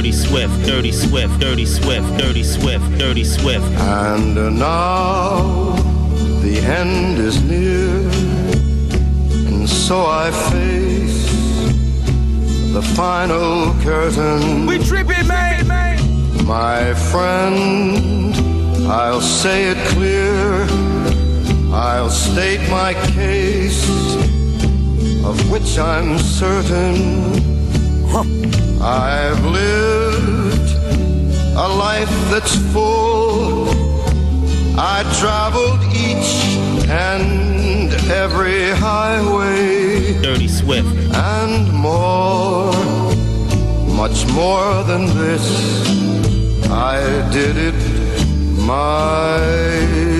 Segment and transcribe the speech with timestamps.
[0.00, 3.66] Dirty Swift, Dirty Swift, Dirty Swift, Dirty Swift, Dirty Swift.
[3.66, 5.74] And now
[6.40, 8.08] the end is near,
[9.46, 11.26] and so I face
[12.72, 14.64] the final curtain.
[14.64, 16.46] We tripping, man, man.
[16.46, 18.34] My friend,
[18.90, 20.66] I'll say it clear.
[21.74, 23.84] I'll state my case,
[25.26, 27.50] of which I'm certain.
[28.82, 30.74] I've lived
[31.54, 33.68] a life that's full.
[34.78, 40.20] I traveled each and every highway.
[40.22, 40.88] Dirty Swift.
[41.12, 42.72] And more,
[43.94, 45.46] much more than this.
[46.70, 48.00] I did it
[48.66, 50.19] my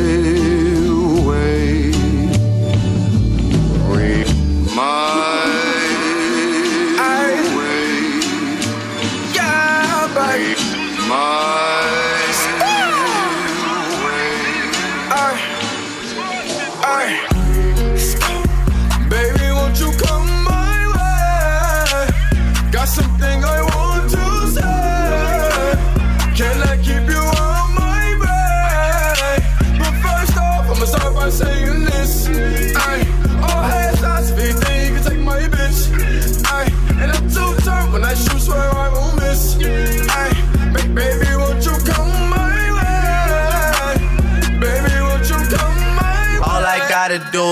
[11.10, 11.59] My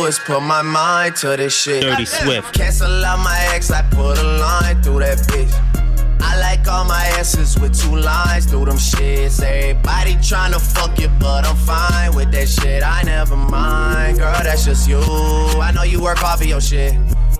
[0.08, 1.82] is put my mind to this shit.
[1.82, 2.54] Dirty Swift.
[2.54, 5.52] Cancel out my ex, I put a line through that bitch.
[6.20, 9.42] I like all my asses with two lines through them shits.
[9.42, 12.82] Everybody tryna fuck you, but I'm fine with that shit.
[12.82, 14.98] I never mind, girl, that's just you.
[14.98, 16.94] I know you work hard for your shit.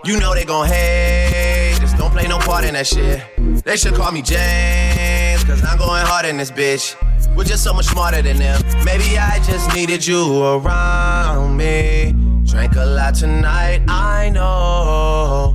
[0.04, 3.22] You know they gon' hate, just don't play no part in that shit.
[3.64, 6.94] They should call me James, cause I'm going hard in this bitch.
[7.34, 8.62] We're just so much smarter than them.
[8.84, 12.27] Maybe I just needed you around me.
[12.58, 15.54] Drank a lot tonight, I know.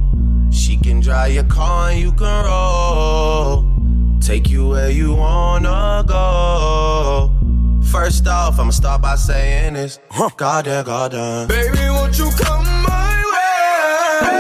[0.54, 3.66] She can drive your car and you can roll.
[4.22, 7.30] Take you where you wanna go.
[7.92, 10.00] First off, I'ma start by saying this.
[10.38, 11.50] Goddamn, goddamn.
[11.50, 14.32] Baby, won't you come my way?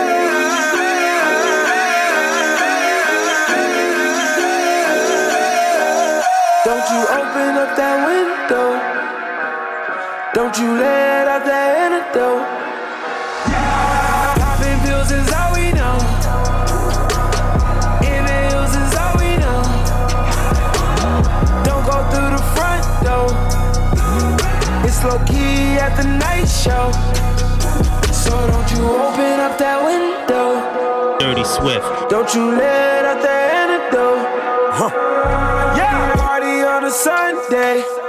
[6.63, 8.69] Don't you open up that window?
[10.33, 11.62] Don't you let out that
[25.03, 26.91] low key at the night show.
[28.11, 31.17] So don't you open up that window.
[31.19, 32.09] Dirty Swift.
[32.09, 34.23] Don't you let out the antidote.
[35.77, 38.02] Yeah, party on a Sunday.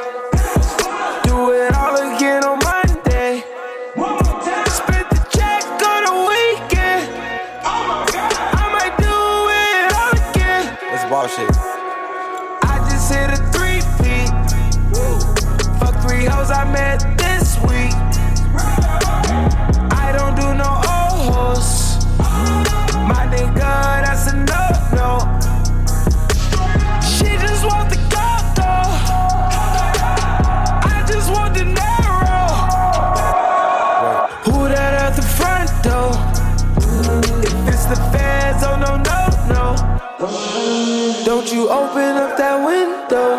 [41.45, 43.37] Don't you open up that window.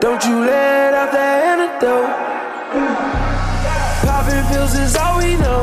[0.00, 2.10] Don't you let out that antidote.
[4.02, 5.62] Popping pills is all we know.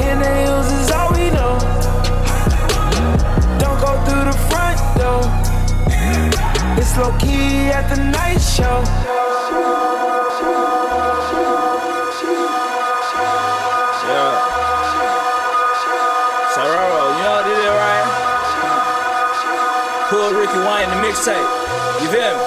[0.00, 1.60] Inhales is all we know.
[3.60, 5.28] Don't go through the front door.
[6.80, 9.09] It's low key at the night show.
[21.10, 22.02] Mixtape.
[22.02, 22.44] You feel me?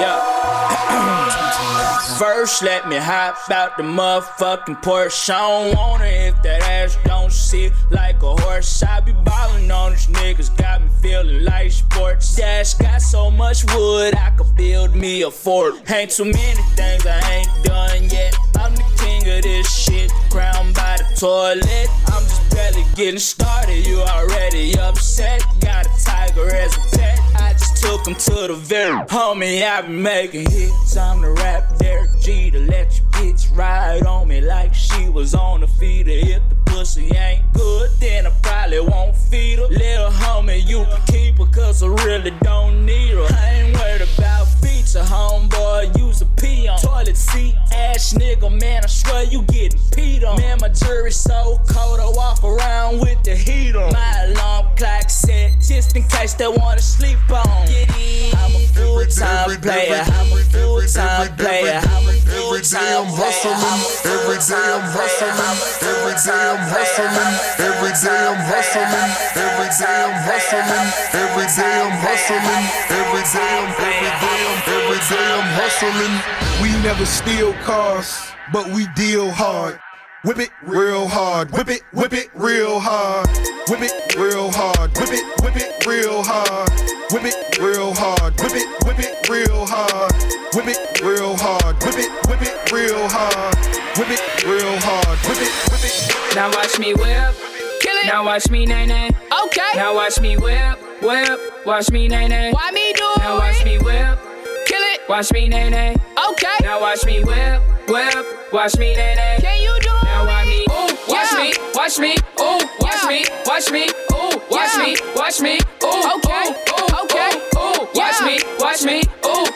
[0.00, 1.34] Yeah.
[2.18, 5.30] First, let me hop out the motherfucking Porsche.
[5.30, 8.82] I don't want it if that ass don't sit like a horse.
[8.82, 12.34] I be ballin' on these niggas, got me feeling like sports.
[12.34, 15.74] Dash got so much wood, I could build me a fort.
[15.90, 18.34] Ain't too many things I ain't done yet.
[18.58, 21.88] I'm the king of this shit, crowned by the toilet.
[22.08, 25.44] I'm just barely getting started, you already upset.
[25.60, 29.62] Got a tiger as a pet, I just took him to the very homie.
[29.62, 34.40] I been making hits, I'm the rap Derek Jeter let your bitch ride on me
[34.40, 36.10] like she was on the feeder.
[36.10, 39.66] If the pussy ain't good, then I probably won't feed her.
[39.66, 43.26] Little homie, you can keep her, cause I really don't need her.
[43.30, 45.96] I ain't worried about feature, homeboy.
[45.98, 47.54] Use a pee on toilet seat.
[47.74, 50.38] Ass nigga, man, I swear you getting peed on.
[50.38, 53.92] Man, my jury's so cold, I walk around with the heat on.
[53.92, 57.46] My alarm clock set just in case they wanna sleep on.
[57.46, 60.02] I'm a full time player.
[60.06, 61.80] I'm a full time player.
[61.84, 63.56] I'm a Every day I'm hustling,
[64.04, 65.32] every day I'm hustling,
[65.80, 67.08] every day I'm hustling,
[67.56, 68.92] every day I'm hustling,
[69.32, 75.00] every day I'm hustling, every day I'm hustling, every day I'm every day I'm every
[75.08, 76.14] day I'm hustling.
[76.62, 79.80] We never steal cars, but we deal hard.
[80.24, 83.28] Whip it real hard, whip it, whip it real hard,
[83.70, 86.68] whip it real hard, whip it, whip it real hard,
[87.12, 90.12] whip it real hard, whip it, whip it real hard,
[90.54, 93.54] whip it real hard, whip it, whip it real hard,
[93.96, 96.34] whip it real hard, whip it, whip it.
[96.34, 97.34] Now watch me whip.
[97.80, 98.06] Kill it.
[98.06, 99.10] Now watch me nay nay.
[99.46, 99.70] Okay.
[99.76, 101.66] Now watch me whip, whip.
[101.66, 102.52] Watch me nay nay.
[102.52, 104.18] Why me do Now watch me whip.
[104.66, 105.00] Kill it.
[105.08, 105.96] Watch me nay nay.
[106.30, 106.56] Okay.
[106.62, 108.26] Now watch me whip, whip.
[108.52, 109.36] Watch me nay nay.
[109.40, 111.38] Can you do Now watch me, ooh, watch Yeah.
[111.40, 113.08] me, watch me, ooh, watch Yeah.
[113.08, 114.82] me, watch me, ooh, watch Yeah.
[114.82, 116.48] me, watch me, ooh, Okay.
[116.48, 117.30] ooh, ooh, Okay.
[117.56, 118.26] ooh, ooh, watch Yeah.
[118.26, 119.46] me, watch me, ooh,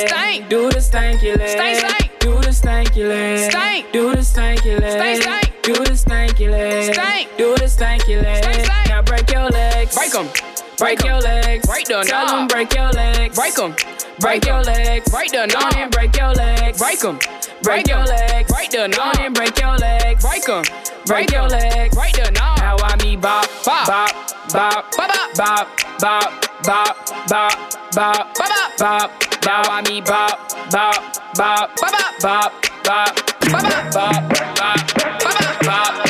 [0.00, 0.48] leg, Stank.
[0.48, 2.18] do the stanky leg, Stank, stank.
[2.20, 3.92] do the stanky leg, Stank.
[3.92, 5.62] do the stanky leg, Stank, stank.
[5.62, 7.28] do the stanky leg, Stank.
[7.36, 8.42] do the stanky leg.
[8.42, 8.88] Stank, stank.
[8.88, 10.26] Now break your legs, Break 'em.
[10.26, 11.06] break Break 'em.
[11.06, 13.74] your legs, Break the Tell them break your legs, Break 'em.
[14.20, 17.18] break your legs, Break the Go on and break your legs, Break 'em.
[17.18, 18.04] break Break your 'em.
[18.06, 20.62] legs, Break the Go on and break your legs, Break 'em.
[21.06, 22.58] break your legs, Break the knob.
[22.60, 23.86] Now I me bop, Bop.
[23.86, 24.10] bop,
[24.52, 25.68] bop, Bop, bop,
[26.00, 26.96] bop, bop,
[27.28, 27.56] bop,
[27.94, 29.10] bop, bop, Bop,
[29.42, 29.66] bop.
[29.70, 30.38] I me bop,
[30.70, 30.94] bop,
[31.36, 32.52] bop, Bop, bop, bop,
[32.84, 33.14] bop,
[33.48, 36.07] Bop, bop, bop, bop, Bop, bop, bop, Bop,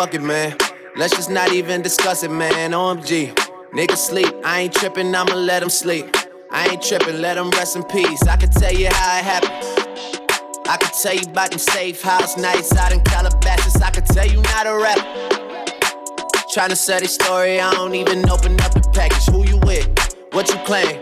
[0.00, 0.56] fuck it, man.
[0.96, 2.70] Let's just not even discuss it, man.
[2.70, 3.34] OMG.
[3.74, 6.06] Niggas sleep, I ain't tripping, I'ma let them sleep.
[6.50, 8.22] I ain't tripping, let them rest in peace.
[8.22, 10.66] I can tell you how it happened.
[10.66, 13.82] I can tell you about them safe house nights out in Calabasas.
[13.82, 15.00] I can tell you not a rap.
[16.54, 19.26] Tryna sell this story, I don't even open up the package.
[19.26, 19.86] Who you with?
[20.32, 20.96] What you claim?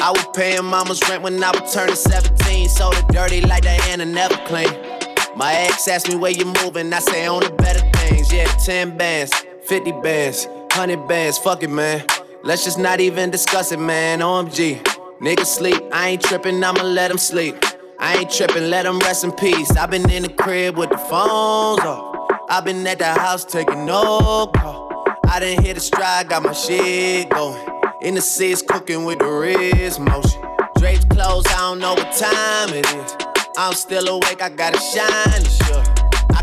[0.00, 2.68] I was paying mama's rent when I was turning 17.
[2.68, 4.74] So it dirty like Diana never clean.
[5.34, 7.57] My ex asked me where you moving, I say on the.
[8.38, 12.06] Yeah, 10 bands, 50 bands, 100 bands, fuck it, man.
[12.44, 14.20] Let's just not even discuss it, man.
[14.20, 14.80] OMG.
[15.20, 17.56] Niggas sleep, I ain't tripping, I'ma let them sleep.
[17.98, 19.76] I ain't tripping, let them rest in peace.
[19.76, 22.30] i been in the crib with the phones off.
[22.48, 25.04] i been at the house taking no call.
[25.24, 27.60] I didn't hit a stride, got my shit going.
[28.02, 30.40] In the seats, cooking with the wrist motion.
[30.76, 33.16] Drapes closed, I don't know what time it is.
[33.56, 35.97] I'm still awake, I gotta shine, sure.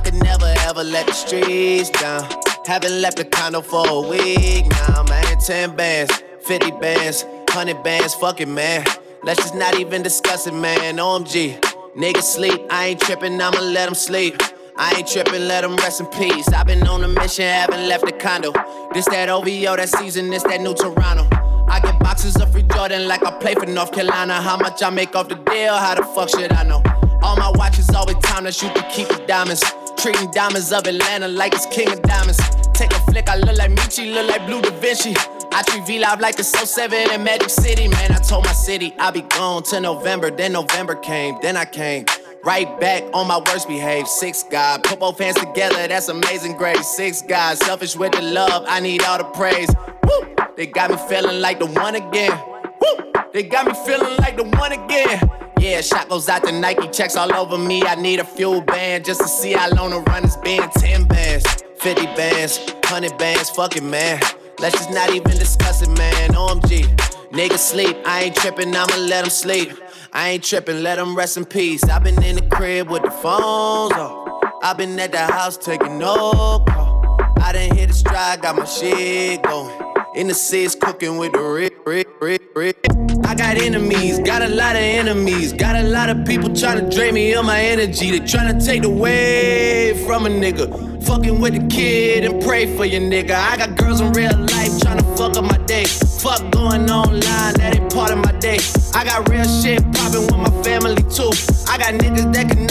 [0.06, 2.30] Could never ever let the streets down.
[2.66, 5.38] Haven't left the condo for a week now, man.
[5.40, 8.86] 10 bands, 50 bands, 100 bands, fuck it, man.
[9.24, 10.98] Let's just not even discuss it, man.
[10.98, 11.60] OMG.
[11.96, 14.40] Niggas sleep, I ain't trippin', I'ma let them sleep.
[14.78, 16.50] I ain't trippin', let them rest in peace.
[16.50, 18.52] I've been on a mission, haven't left the condo.
[18.94, 21.28] This that OVO, that season, this that new Toronto.
[21.68, 24.40] I get boxes of free Jordan like I play for North Carolina.
[24.40, 26.84] How much I make off the deal, how the fuck should I know?
[27.24, 29.64] All my watches always time to shoot to keep the diamonds.
[30.06, 32.38] Treating diamonds of Atlanta like it's king of diamonds.
[32.76, 35.16] Take a flick, I look like Michi, look like Blue Da Vinci.
[35.52, 37.88] I treat V Live like the Soul 7 in Magic City.
[37.88, 40.30] Man, I told my city I'll be gone till November.
[40.30, 42.06] Then November came, then I came.
[42.44, 44.06] Right back on my worst behavior.
[44.06, 46.86] Six God, put both hands together, that's amazing grace.
[46.86, 49.72] Six God, selfish with the love, I need all the praise.
[50.04, 50.36] Woo!
[50.56, 52.40] They got me feeling like the one again.
[52.80, 53.12] Woo!
[53.34, 55.45] They got me feeling like the one again.
[55.60, 57.84] Yeah, shot goes out to Nike, checks all over me.
[57.84, 60.70] I need a FuelBand just to see how long the run has been.
[60.70, 61.46] 10 bands,
[61.80, 64.20] 50 bands, 100 bands, fuck it, man.
[64.60, 66.32] Let's just not even discuss it, man.
[66.32, 66.84] OMG.
[67.32, 69.72] Niggas sleep, I ain't trippin', I'ma let them sleep.
[70.14, 71.84] I ain't trippin', let them rest in peace.
[71.84, 74.44] i been in the crib with the phones off.
[74.64, 77.18] i been at the house taking no call.
[77.42, 79.78] I done hit a stride, got my shit going.
[80.16, 82.78] In the seats, cooking with the Rick, Rick, Rick, Rick.
[83.26, 85.52] I got enemies, got a lot of enemies.
[85.52, 88.18] Got a lot of people trying to drain me of my energy.
[88.18, 91.04] They trying to take away from a nigga.
[91.04, 93.36] Fucking with the kid and pray for your nigga.
[93.36, 95.84] I got girls in real life trying to fuck up my day.
[95.84, 98.60] Fuck going online, that ain't part of my day.
[98.94, 101.30] I got real shit popping with my family too.
[101.68, 102.65] I got niggas that can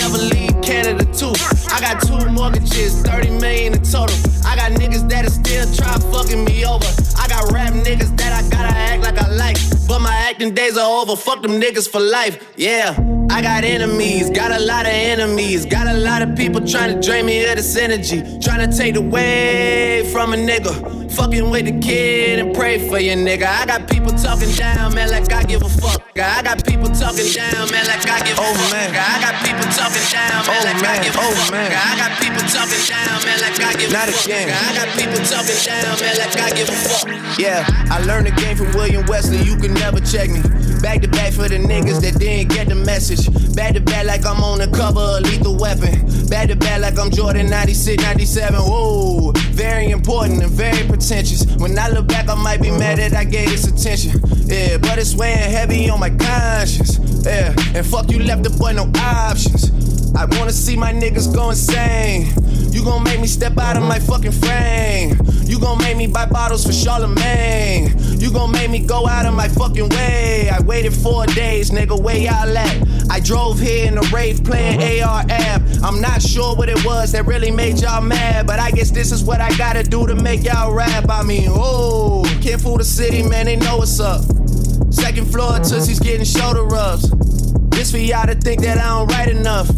[10.53, 11.17] Days are over.
[11.17, 12.53] Fuck them niggas for life.
[12.57, 12.97] Yeah,
[13.31, 15.65] I got enemies, got a lot of enemies.
[15.65, 18.23] Got a lot of people trying to drain me of this energy.
[18.41, 21.04] Trying to take away from a nigga.
[21.15, 23.47] Fucking with the kid and pray for your nigga.
[23.47, 26.03] I got people talking down, man, like I give a fuck.
[26.19, 28.73] I got people talking down, man, like I give a oh, fuck.
[28.75, 28.91] Man.
[28.91, 30.91] I got people talking down, man, oh, like man.
[30.91, 31.53] I give a oh, fuck.
[31.55, 31.71] Man.
[31.71, 34.27] I got people talking down, man, like I give Not a fuck.
[34.27, 34.51] Again.
[34.51, 37.39] I got people talking down, man, like I give a fuck.
[37.39, 37.63] Yeah,
[37.95, 39.39] I learned the game from William Wesley.
[39.39, 40.43] You can never check me.
[40.83, 43.27] Back to back for the niggas that didn't get the message.
[43.55, 46.05] Back to back like I'm on the cover of Lethal Weapon.
[46.29, 48.61] Back to back like I'm Jordan 96, 97.
[48.61, 51.45] Whoa, very important and very pretentious.
[51.57, 54.21] When I look back, I might be mad that I gave this attention.
[54.47, 56.99] Yeah, but it's weighing heavy on my conscience.
[57.25, 59.71] Yeah, and fuck you left the boy no options.
[60.15, 62.33] I wanna see my niggas go insane.
[62.75, 65.17] You gon' make me step out of my fucking frame.
[65.45, 67.95] You gon' make me buy bottles for Charlemagne.
[68.19, 70.51] You gon' make me go out of my fucking way.
[70.51, 73.09] I waited four days, nigga, where y'all at?
[73.09, 75.09] I drove here in a Wraith playing uh-huh.
[75.09, 75.63] AR app.
[75.85, 79.13] I'm not sure what it was that really made y'all mad, but I guess this
[79.13, 81.09] is what I gotta do to make y'all rap.
[81.09, 84.25] I mean, oh, can't fool the city, man, they know what's up.
[84.91, 85.63] Second floor, uh-huh.
[85.63, 87.09] Tootsie's getting shoulder rubs.
[87.71, 89.69] This for y'all to think that I don't write enough.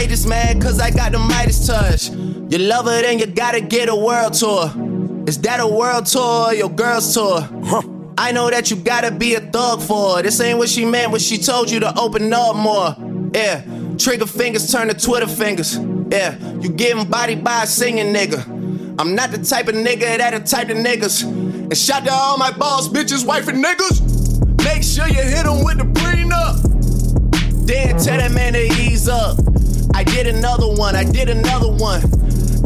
[0.00, 2.08] They just mad cause I got the Midas touch.
[2.08, 4.72] You love her, then you gotta get a world tour.
[5.26, 7.42] Is that a world tour or your girl's tour?
[7.64, 7.82] Huh.
[8.16, 10.22] I know that you gotta be a thug for her.
[10.22, 12.96] This ain't what she meant when she told you to open up more.
[13.34, 13.62] Yeah,
[13.98, 15.76] trigger fingers turn to Twitter fingers.
[15.76, 18.42] Yeah, you getting body by a singing nigga.
[18.98, 21.24] I'm not the type of nigga that the type of niggas.
[21.24, 24.19] And shout to all my boss, bitches, wife, and niggas.
[30.22, 32.02] Did another one, I did another one.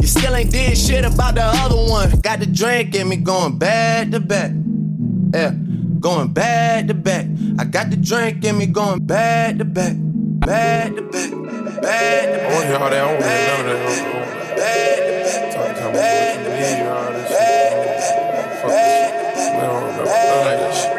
[0.01, 2.19] You still ain't did shit about the other one.
[2.19, 4.51] Got the drink in me going back to back.
[5.33, 5.53] Yeah,
[6.01, 7.27] going back to back.
[7.57, 9.93] I got the drink in me going back to back.
[9.95, 11.11] Back to back.
[11.11, 12.27] Back to back.
[12.27, 12.99] I want to hear all that.
[12.99, 14.03] I want to hear none of that.
[14.57, 15.55] Back to back.
[15.55, 16.75] Talking about back to back.
[18.59, 18.91] Fuck this
[19.39, 19.55] shit.
[19.55, 20.91] We don't remember none of that shit.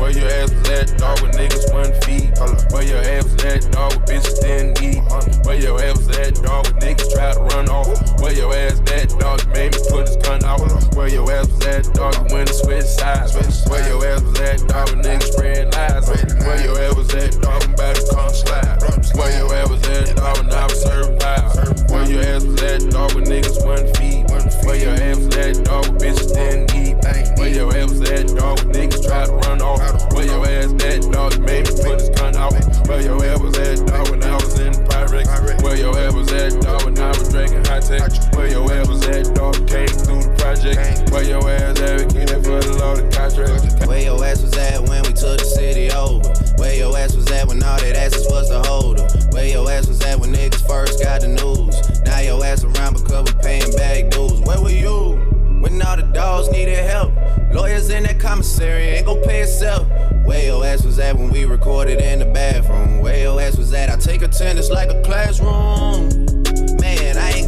[0.00, 2.34] Where your ass was at, dog, with niggas one feet.
[2.72, 4.99] Where your ass was at, dog, with bitches didn't eat.
[5.10, 8.20] Where your ass was at, dog, niggas try to run off.
[8.20, 10.16] Where your ass at, dog, you made me put his
[10.50, 10.94] out.
[10.94, 13.34] Where your ass was at, dog, you went to switch sides.
[13.68, 16.08] Where your ass was at, dog, with niggas spread lies.
[16.44, 18.78] Where your ass was at, dog, I'm about to come slide.
[19.14, 21.90] Where your ass was at, dog, when I was serving live.
[21.90, 24.26] Where your ass was at, dog, with niggas one feet.
[24.64, 26.96] Where your ass was at, dog, with bitches didn't eat.
[27.38, 29.80] Where your ass was at, dog, with niggas try to run off.
[30.12, 32.52] Where your ass at, dog, made me put his gun out.
[32.88, 35.62] Where your ass was at, dog, when I was in Pyrex.
[35.62, 38.34] Where your ass was at, dog, when I was drinking Hi-Tech.
[38.34, 41.10] Where your ass was at, dog, came through the project.
[41.10, 42.12] Where your ass at?
[42.12, 43.86] We for the loaded contract.
[43.86, 46.28] Where your ass was at when we took the city over?
[46.56, 49.06] Where your ass was at when all that asses was the holder?
[49.32, 51.76] Where your ass was at when niggas first got the news?
[52.04, 54.40] Now your ass around because we paying back dues.
[54.40, 55.18] Where were you
[55.60, 57.12] when all the dogs needed help?
[57.52, 59.86] Lawyers in that commissary ain't gon' pay itself.
[60.24, 63.00] Where your ass was at when we recorded in the bathroom?
[63.00, 63.90] Where your ass was at?
[63.90, 66.29] I take attendance like a classroom.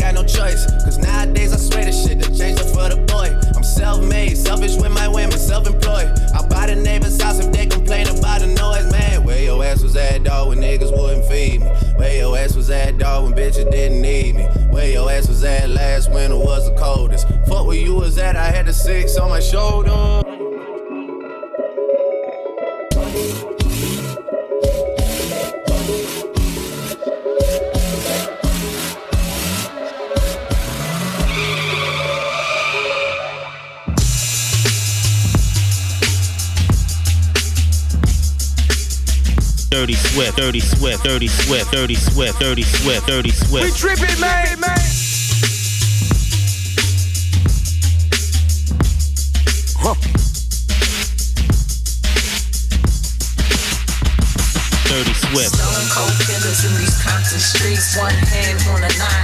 [0.02, 0.66] Got no choice.
[0.82, 3.30] Cause nowadays I swear this shit that changed up for the boy.
[3.54, 6.10] I'm self made, selfish with my women, self employed.
[6.34, 9.22] I buy the neighbor's house if they complain about the noise, man.
[9.22, 11.68] Where your ass was at, dog, when niggas wouldn't feed me?
[11.94, 14.42] Where your ass was at, dog, when bitches didn't need me?
[14.72, 17.28] Where your ass was at last winter was the coldest?
[17.46, 20.21] Fuck where you was at, I had the six on my shoulder.
[40.12, 43.64] Swift, Dirty Swift, Dirty Swift, Dirty Swift, Dirty Swift, Dirty Swift.
[43.64, 44.76] We trippin', man, man.
[49.80, 49.96] Huh.
[54.84, 55.56] Dirty Swift.
[55.56, 57.96] Stone cold killers in these Compton streets.
[57.96, 59.21] One hand on a nine,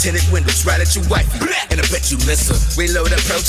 [0.00, 1.04] tinted windows right at your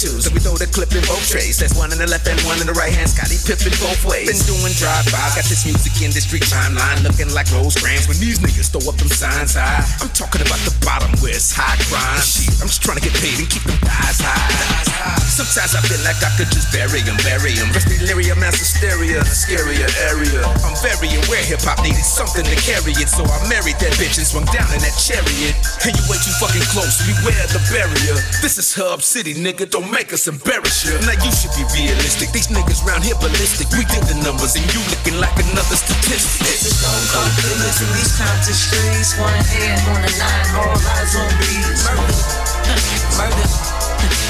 [0.02, 1.62] and we throw the clip in both trays.
[1.62, 3.06] That's one in the left and one in the right hand.
[3.14, 4.34] Scottie Pippen both ways.
[4.34, 8.82] Been doing drive-by, got this music industry timeline looking like Rosecrans when these niggas throw
[8.90, 9.86] up them signs high.
[10.02, 12.18] I'm talking about the bottom where it's high crime.
[12.18, 15.22] I'm just trying to get paid and keep them thighs high.
[15.30, 17.70] Sometimes I feel like I could just bury them, bury them.
[17.70, 20.42] Rest delirium, mass hysteria, scarier area.
[20.66, 24.18] I'm very aware hip hop needed something to carry it, so I married that bitch
[24.18, 25.54] and swung down in that chariot.
[25.86, 28.18] And you way too fucking close, beware the barrier.
[28.42, 30.96] This is Hub City, nigga, don't make us embarrass you.
[31.04, 33.68] Now you should be realistic, these niggas round here ballistic.
[33.76, 36.48] We did the numbers and you looking like another statistic.
[36.48, 39.20] Stone cold killers these Compton streets.
[39.20, 41.52] One hand on a nine, all eyes on me.
[41.84, 42.08] Murder,
[43.20, 43.48] murder,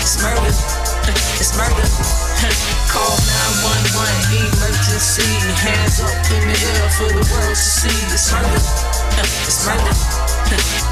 [0.01, 0.53] it's murder,
[1.41, 1.87] it's murder.
[2.91, 3.15] Call
[3.93, 5.29] 911, emergency.
[5.61, 7.93] Hands up in the air for the world to see.
[8.09, 8.61] It's murder,
[9.45, 9.93] it's murder,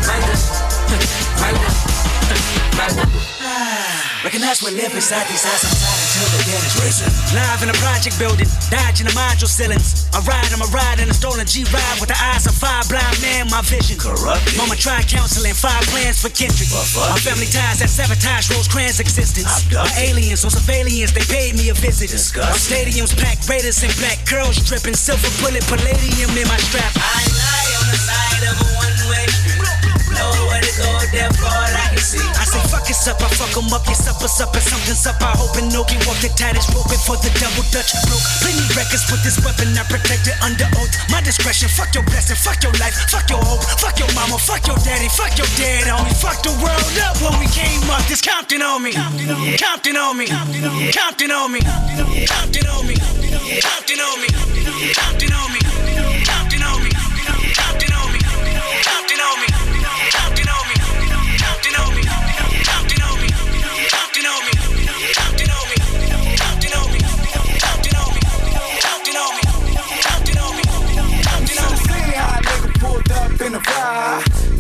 [0.06, 0.38] murder,
[1.42, 1.70] murder,
[2.78, 3.86] murder.
[4.20, 7.08] Recognize we live inside these eyes, I'm tired until the dead is risen.
[7.32, 10.12] Live in a project building, dodging the module ceilings.
[10.12, 13.16] I ride, I'm a ride in a stolen G-Ride with the eyes of five blind
[13.24, 13.96] man, my vision.
[13.96, 14.60] Corrupted.
[14.60, 16.68] Mama tried counseling, five plans for Kendrick.
[16.68, 19.48] fuck My family ties that sabotage Rosecrans' existence.
[19.64, 19.88] Abducted.
[19.88, 22.12] My aliens on surveillance, they paid me a visit.
[22.12, 22.44] Disgusting.
[22.44, 26.92] My stadiums packed, Raiders in black, curls dripping, silver bullet, palladium in my strap.
[27.00, 28.70] I lie on the side of a
[30.24, 30.86] one-way street.
[30.86, 32.24] Nowhere to go, I can see.
[32.40, 35.22] I say fuck it's up, I fuck 'em up, your supper's up and something's up.
[35.22, 38.24] I hope and no can walk the tightest rope for the double dutch broke.
[38.42, 40.92] Plenty records with this weapon, I protect it under oath.
[41.10, 44.66] My discretion, fuck your blessing, fuck your life, fuck your hope, fuck your mama, fuck
[44.68, 46.16] your daddy, fuck your dad, homie.
[46.20, 48.04] Fuck the world up when we came up.
[48.08, 52.88] This Compton on me, Compton on me, Compton on me, Compton on me, Compton on
[52.88, 52.98] me, Compton on me,
[53.70, 54.30] Compton on me,
[54.96, 55.60] Compton on me,
[56.26, 58.20] Compton on me,
[58.84, 59.69] Compton on me,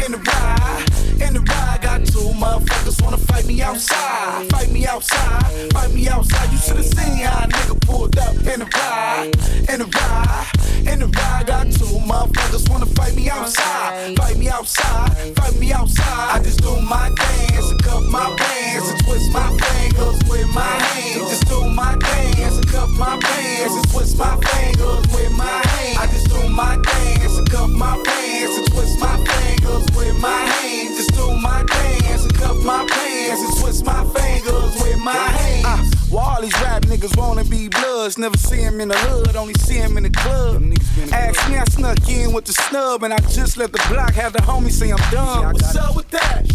[0.05, 1.88] in the ride, in the ride.
[2.19, 6.51] Two motherfuckers wanna fight me outside, fight me outside, fight me outside.
[6.51, 9.31] You should've seen how a nigga pulled up in the ride,
[9.71, 10.51] in the ride,
[10.85, 11.47] in the ride.
[11.47, 16.35] Got two motherfuckers wanna fight me outside, fight me outside, fight me outside.
[16.35, 20.75] I just do my dance and cup my pants and twist my fingers with my
[20.91, 21.29] hands.
[21.31, 25.97] Just do my dance and cup my pants and twist my fingers with my hands.
[25.97, 30.41] I just do my dance and cup my pants and twist my fingers with my
[30.51, 30.97] hands.
[30.97, 32.08] Just do my dance
[32.43, 35.93] up my pants and twist my fingers with my hands.
[35.93, 38.17] Uh, well, all these rap niggas wanna be bloods.
[38.17, 40.63] Never see him in the hood, only see him in the club.
[41.11, 44.33] Ask me, I snuck in with the snub, and I just let the block have
[44.33, 45.53] the homie say I'm done.
[45.53, 46.47] What's up with that?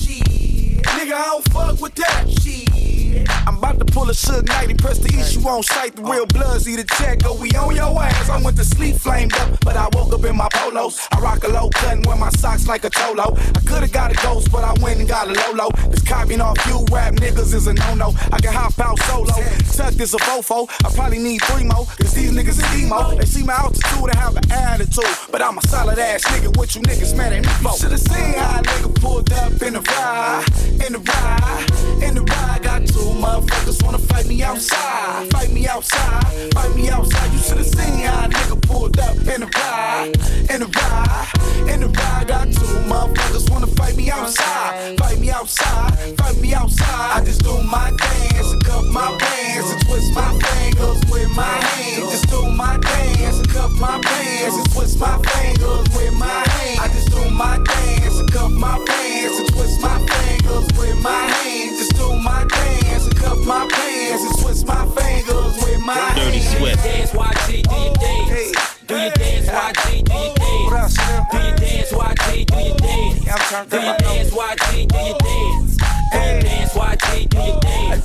[0.84, 2.28] Nigga, I don't fuck with that.
[2.42, 3.28] Shit.
[3.46, 5.96] I'm about to pull a Suge Knight and press the issue on sight.
[5.96, 8.28] The real bloods need a check, go we on your ass.
[8.28, 10.98] I went to sleep flamed up, but I woke up in my polos.
[11.12, 13.36] I rock a low cut and wear my socks like a cholo.
[13.54, 15.70] I could've got a ghost, but I went and got a Lolo.
[15.70, 18.14] Cause copying off you rap niggas is a no-no.
[18.32, 19.32] I can hop out solo.
[19.72, 20.68] Tuck is a fofo.
[20.84, 21.86] I probably need three more.
[22.00, 23.16] Cause these niggas is emo.
[23.16, 25.04] They see my altitude and have an attitude.
[25.30, 26.56] But I'm a solid ass nigga.
[26.56, 27.76] What you niggas mad at me for?
[27.76, 30.44] Should've seen how a nigga pulled up in the ride.
[30.82, 32.02] In the ride.
[32.02, 32.62] In the ride.
[32.62, 35.30] Got two motherfuckers wanna fight me outside.
[35.30, 36.52] Fight me outside.
[36.54, 37.32] Fight me outside.
[37.32, 40.16] You should've seen how a nigga pulled up in the ride.
[40.50, 41.28] In the ride.
[41.72, 42.28] In the ride.
[42.28, 44.98] Got two motherfuckers wanna fight me outside.
[44.98, 46.16] Fight me outside.
[46.18, 47.20] Fight me outside.
[47.20, 51.44] I just do my dance and cuff my pants and twist my fingers with my
[51.44, 52.10] hands.
[52.10, 56.80] Just do my dance and cuff my pants and twist my fingers with my hands.
[56.80, 61.10] I just do my dance and cuff my pants and twist my fingers with my
[61.10, 61.78] hands.
[61.78, 66.20] Just do my dance and cuff my pants and twist my fingers with my hands.
[66.20, 66.82] Dirty Swift.
[66.84, 68.52] Dance, YG, do your dance.
[68.86, 70.94] Do your dance, YG, do your dance.
[71.30, 73.24] Do your dance, YG, do your dance.
[73.70, 75.76] Do your dance, YG, do your dance.
[76.12, 78.04] Do your dance, YG, do your dance.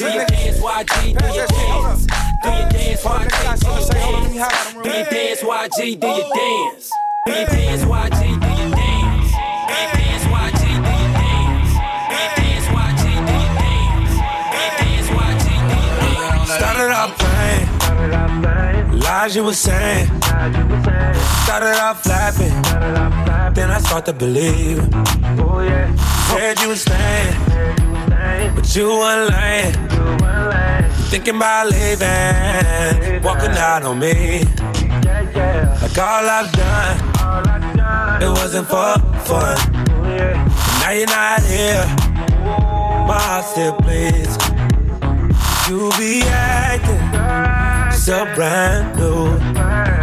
[0.00, 2.06] Do your dance, YG, do your dance.
[2.40, 4.60] Do your dance, YG, do your dance.
[4.80, 6.90] Do your dance, YG, do your dance.
[7.26, 9.30] Do your dance, YG, do your dance.
[9.68, 10.24] Do your dance,
[19.10, 20.06] lies you were saying.
[21.42, 22.54] Started off laughing,
[23.56, 24.78] then I start to believe.
[26.30, 27.34] Said you was staying,
[28.54, 29.74] but you weren't lying.
[31.10, 34.44] Thinking about leaving, walking out on me.
[35.82, 36.96] Like all I've done,
[38.24, 38.92] it wasn't for
[39.28, 39.56] fun.
[40.80, 41.84] Now you're not here,
[43.10, 44.34] my heart still bleeds.
[45.68, 47.59] You be acting
[48.00, 49.28] so brand new.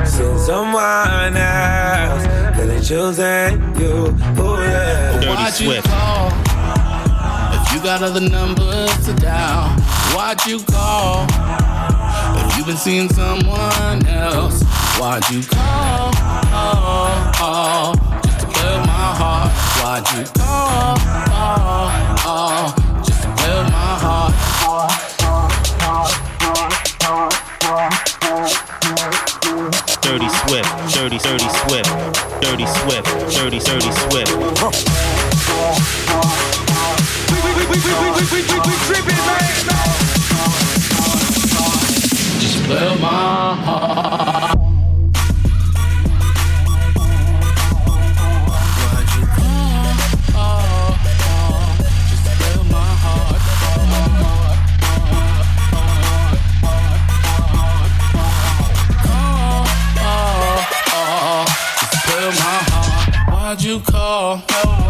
[0.06, 2.24] Since someone else
[2.56, 4.16] that ain't choosing you.
[4.38, 5.14] Oh yeah.
[5.14, 5.88] Dirty Why'd you Swift.
[5.88, 6.32] call?
[7.58, 9.70] If you got other numbers to dial,
[10.16, 11.26] why'd you call?
[12.38, 14.62] If you've been seeing someone else,
[15.00, 16.12] why'd you call?
[16.54, 19.52] Oh, oh, just to play with my heart.
[19.82, 20.98] Why'd you call?
[21.34, 24.34] Oh, oh, just to play with my heart.
[30.08, 30.70] Dirty Swift.
[30.94, 31.92] Dirty, dirty Swift.
[32.42, 33.08] Dirty Swift.
[33.36, 34.32] Dirty, dirty Swift.
[42.40, 44.47] Just play with my heart.
[64.50, 64.87] Oh.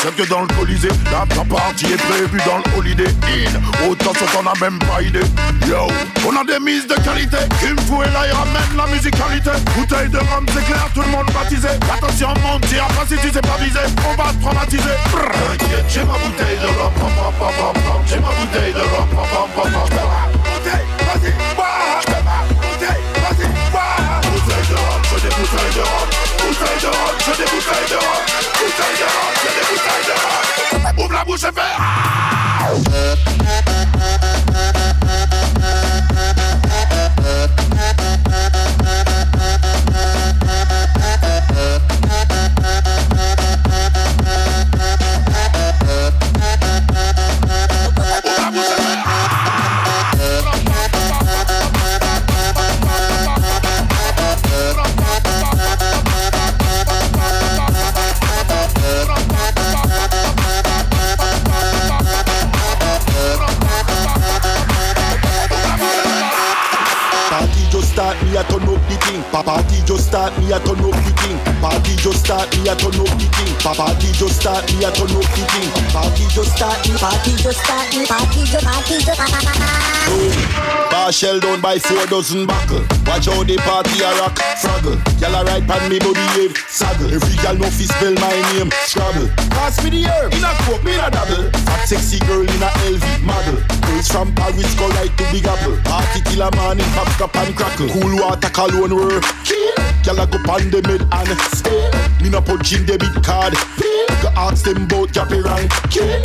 [0.00, 0.88] Spatial que dans le colisée.
[1.10, 3.62] La partie est prévue dans le Holiday Inn.
[3.88, 5.20] Autant ce qu'on a même pas idée.
[5.68, 5.88] Yo,
[6.26, 7.36] on a des mises de qualité.
[7.60, 9.50] Kim Fu et là, il ramène la musicalité.
[9.76, 11.68] Bouteille de rhum, c'est clair, tout le monde baptisé.
[11.92, 13.86] Attention, mon tir, pas si tu sais pas viser.
[14.08, 14.96] On va te traumatiser.
[15.12, 16.92] T'inquiète, j'ai ma bouteille de rhum.
[18.06, 19.99] J'ai ma bouteille de rhum.
[31.20, 31.52] La bouche et
[70.10, 71.38] start, me a turn up the thing.
[71.62, 73.54] Party just start, me a turn up the thing.
[73.62, 75.70] Party just start, me a turn up the thing.
[75.94, 79.20] Party just start, me party just start, me party just party just.
[80.90, 82.82] Bar shell down by four dozen buckle.
[83.06, 84.98] Watch how the party a rock, fraggle.
[85.22, 87.06] Gyal a ride pan me body head, saddle.
[87.06, 89.30] Every gyal know fi spell my name, Scrabble.
[89.54, 91.46] Pass me the herb, in a cup, me in a double.
[91.70, 93.62] Fat sexy girl in a LV model.
[93.86, 95.78] Girls from Paris go right to Big Apple.
[95.86, 97.86] Party till a morning, pop stop and crackle.
[97.94, 99.22] Cool water cologne work.
[100.10, 101.86] Gyal a go pan the mid and spill.
[102.18, 103.54] Me no punch in debit card.
[104.18, 105.70] Go ask them bout Jappy rank.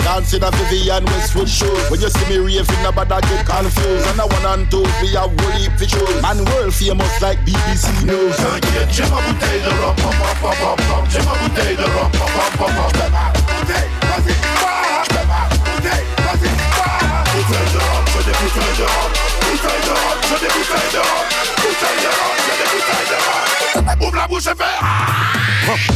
[0.02, 1.70] Dancing a Vivienne Westwood show.
[1.94, 4.10] When you see me raving, about I get confused.
[4.10, 6.18] And I one and two, we a whole heap for shows.
[6.18, 8.34] Man world famous like BBC News.
[8.42, 11.06] T'inquiète, j'ai ma bouteille de rhum, pam, pam, pam, pam, pam.
[11.14, 12.90] J'ai ma bouteille de rhum, pam, pam, pam, pam.
[12.90, 14.82] J'paie ma bouteille, vas-y, bois.
[15.06, 17.06] J'paie ma bouteille, vas-y, bois.
[17.38, 19.12] Bouteille de rhum, je des bouteilles de rhum.
[19.46, 21.26] Bouteille de rhum, je des bouteilles de rhum.
[21.62, 22.45] Bouteille de rhum,
[24.02, 24.54] Ouvre la bouche et
[25.68, 25.96] Brixton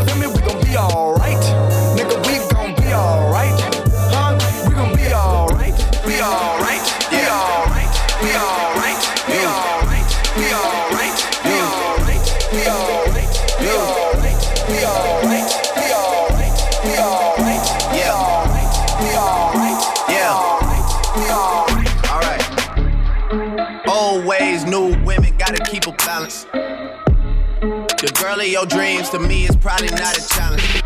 [28.41, 30.81] Of your dreams to me is probably not a challenge.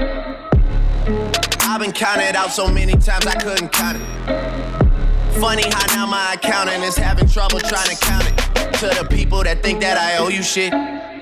[1.62, 5.40] I've been counted out so many times I couldn't count it.
[5.40, 8.74] Funny how now my accountant is having trouble trying to count it.
[8.80, 10.74] To the people that think that I owe you shit.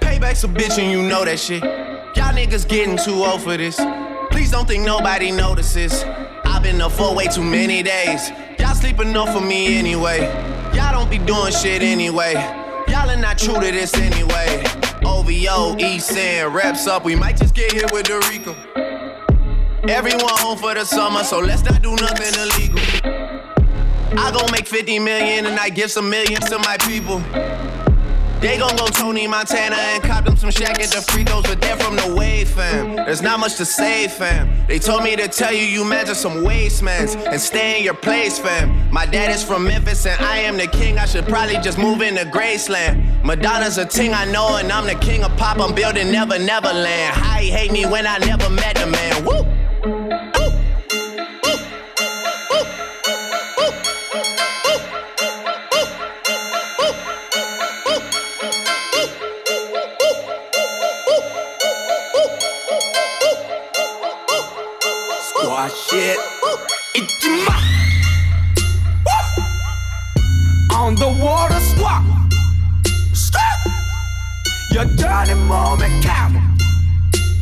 [0.01, 1.61] Payback's a bitch and you know that shit.
[1.61, 3.79] Y'all niggas getting too old for this.
[4.31, 6.03] Please don't think nobody notices.
[6.45, 8.31] I've been up for way too many days.
[8.57, 10.21] Y'all sleep enough for me anyway.
[10.73, 12.33] Y'all don't be doing shit anyway.
[12.87, 14.63] Y'all are not true to this anyway.
[15.23, 17.05] OVO, East End, wraps up.
[17.05, 18.55] We might just get hit with Dorico.
[19.89, 22.79] Everyone home for the summer, so let's not do nothing illegal.
[24.19, 27.21] I gon' make 50 million and I give some millions to my people.
[28.43, 31.77] They gon' go Tony Montana and cop them some shack at the Fricos, but they're
[31.77, 32.97] from the wave, fam.
[32.97, 34.67] There's not much to say, fam.
[34.67, 38.37] They told me to tell you you measure some wastemans and stay in your place,
[38.37, 38.91] fam.
[38.91, 40.99] My dad is from Memphis and I am the king.
[40.99, 43.23] I should probably just move into Graceland.
[43.23, 45.61] Madonna's a ting I know, and I'm the king of pop.
[45.61, 47.15] I'm building Never Neverland.
[47.15, 49.23] How he hate me when I never met the man.
[49.23, 49.52] Woo!
[65.93, 66.19] Squash it.
[66.95, 67.55] Ichima.
[70.73, 72.03] On the water squat.
[73.13, 73.59] Stop.
[74.71, 76.41] Your dirty moment camel.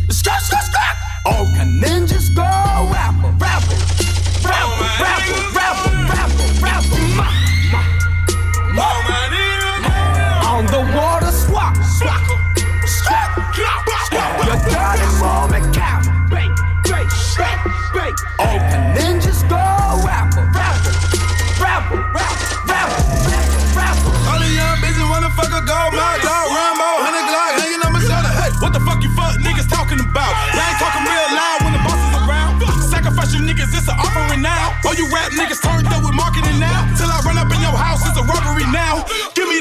[0.09, 0.97] Stop, stop, stop.
[1.25, 2.43] All can ninjas go
[2.91, 3.77] rapper, rapper,
[4.45, 5.50] rapper, rapper,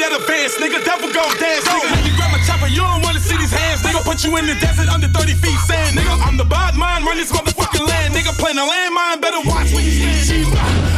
[0.01, 0.81] that advance, nigga.
[0.81, 1.89] Devil go dance, nigga.
[1.93, 4.01] Let me grab my chopper, you don't wanna see these hands, nigga.
[4.03, 6.17] put you in the desert under 30 feet sand, nigga.
[6.25, 8.33] I'm the bad man, run this motherfucking land, nigga.
[8.41, 10.49] Playing a landmine, better watch where you stand.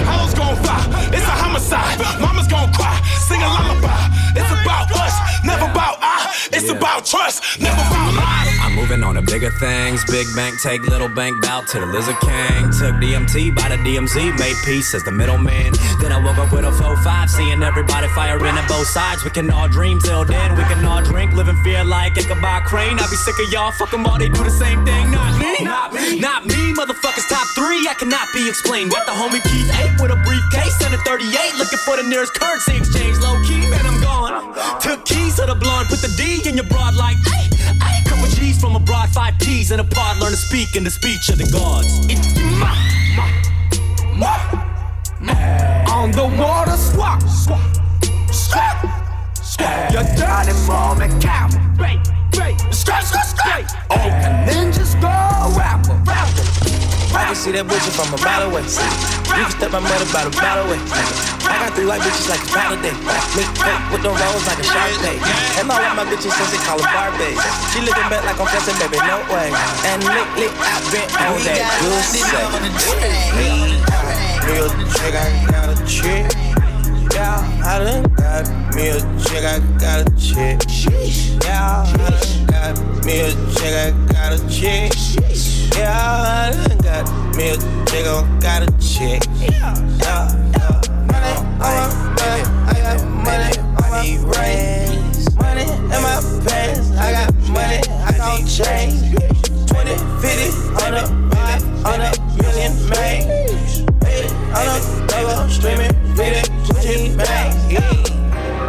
[0.06, 0.80] Hoes gon' fly,
[1.10, 1.98] it's a homicide.
[2.20, 2.94] Mama's gon' cry,
[3.26, 3.90] sing a lullaby.
[4.38, 6.30] It's about us, never about I.
[6.52, 8.51] It's about trust, never about lies.
[8.82, 10.02] I'm moving on to bigger things.
[10.10, 12.66] Big bank take little bank bout to the Lizard King.
[12.74, 15.72] Took DMT by the DMZ, made peace as the middleman.
[16.00, 19.22] Then I woke up with a 4-5, seeing everybody firing at both sides.
[19.22, 22.64] We can all dream till then, we can all drink, live in fear like Ichabod
[22.64, 22.98] Crane.
[22.98, 25.12] I be sick of y'all, fuck them all, they do the same thing.
[25.12, 26.74] Not me, not me, not me.
[26.74, 28.90] Motherfuckers top three, I cannot be explained.
[28.90, 32.34] Got the homie Keith 8 with a briefcase and a 38, looking for the nearest
[32.34, 33.18] currency exchange.
[33.18, 34.80] Low key, man, I'm gone.
[34.80, 37.22] Took keys to the blonde, put the D in your broad like.
[37.22, 37.42] Couple
[38.42, 41.38] G's from abroad, five P's in a pod, learn to speak in the speech of
[41.38, 42.06] the gods.
[42.10, 42.74] It's ma,
[43.14, 43.26] ma,
[44.16, 44.34] ma,
[45.20, 45.92] ma.
[45.92, 47.60] On the water, swap, swap,
[48.32, 48.84] swap,
[49.36, 49.92] swap.
[49.92, 51.48] Your dirty mom and cow.
[51.76, 52.00] Great,
[52.32, 53.70] great, scratch, scratch, scratch.
[53.90, 54.10] Oh,
[54.48, 56.71] ninjas go rapper, rapper.
[57.12, 58.64] I can see that bitch from a mile away.
[58.64, 60.80] You can step my mother by the mile away.
[61.44, 62.96] I got three white bitches like a pound a day.
[63.36, 65.20] Mix up with the rolls like a shark day.
[65.60, 67.36] And all of my bitches since they call her Barbie.
[67.72, 69.52] She looking back like I'm flexing, baby, no way.
[69.88, 72.32] And lick, lick, I been on that good sex.
[73.36, 73.76] Me
[74.56, 76.61] a chick, I got a chick.
[77.14, 80.62] Yeah, I done got me a chick, I got a chick.
[81.44, 84.92] Yeah, I done got me a chick, I got a chick.
[85.76, 87.56] Yeah, I done got me a
[87.86, 89.22] chick, I got a chick.
[89.38, 90.40] Yeah, yeah.
[91.12, 94.08] Money, on my money, I got money on my
[94.38, 95.34] rings.
[95.36, 96.16] Money in my
[96.48, 99.12] pants, I got money, I got change.
[99.68, 100.48] 20, 50,
[100.84, 101.12] on a,
[102.90, 103.41] man.
[105.08, 105.92] Double, streaming.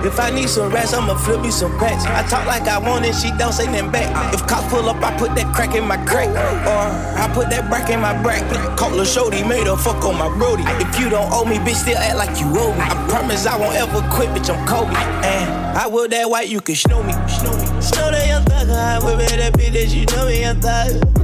[0.04, 2.06] If I need some rest, I'ma flip me some packs.
[2.06, 4.34] I talk like I want it, she don't say nothing back.
[4.34, 6.28] If cops pull up, I put that crack in my crack.
[6.28, 8.44] Or I put that brack in my brack.
[8.78, 10.64] Call Lil Shorty, made her fuck on my brody.
[10.84, 12.82] If you don't owe me, bitch, still act like you owe me.
[12.82, 14.92] I promise I won't ever quit, bitch, I'm Kobe.
[14.92, 17.14] And I will that white, you can snow me.
[17.28, 17.82] Snow me.
[17.82, 21.23] Snow that young thugger, I whip it that bitch that you know me, young thugger.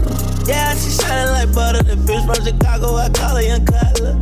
[0.49, 1.83] Yeah, she shining like butter.
[1.83, 4.17] The bitch from Chicago, I call her young Cutler.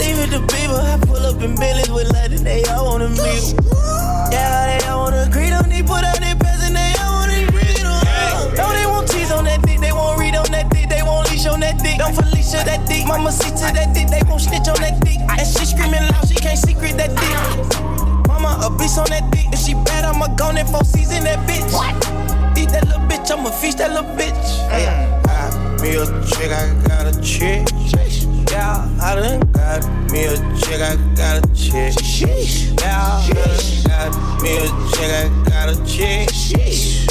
[0.00, 3.52] Leave it to people, I pull up in Billy's with London, they all wanna meet.
[4.32, 7.84] Yeah, they all wanna agree, don't put out their pants and they all wanna read
[7.84, 8.00] on.
[8.56, 11.28] Don't they want tease on that dick, they won't read on that dick, they won't
[11.30, 11.98] leash on that dick.
[11.98, 15.20] Don't Felicia that dick, mama see to that dick, they won't snitch on that dick.
[15.20, 17.36] And she screaming loud, she can't secret that dick.
[18.24, 21.44] Mama a beast on that dick, if she bad, I'ma go in four season that
[21.44, 21.68] bitch.
[21.76, 21.92] What?
[22.56, 24.32] Eat that little bitch, I'ma feast that little bitch.
[24.72, 25.17] Yeah.
[25.80, 27.68] Me a chick, I got a chick.
[28.50, 31.94] Yeah, I done got me a chick, I got a chick.
[32.80, 36.30] Yeah, I done got me a chick, I got a chick.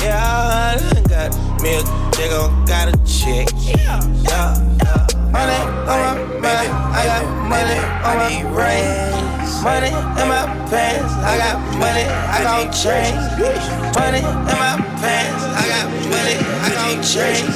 [0.02, 3.48] Yeah, I done got me a chick, I got a chick.
[3.64, 5.08] Yeah, yeah.
[5.32, 9.27] Money on my money, I got money on my rings.
[9.48, 13.16] Money in my pants, I got money, I got change.
[13.96, 17.48] Money in my pants, I got money, I got change.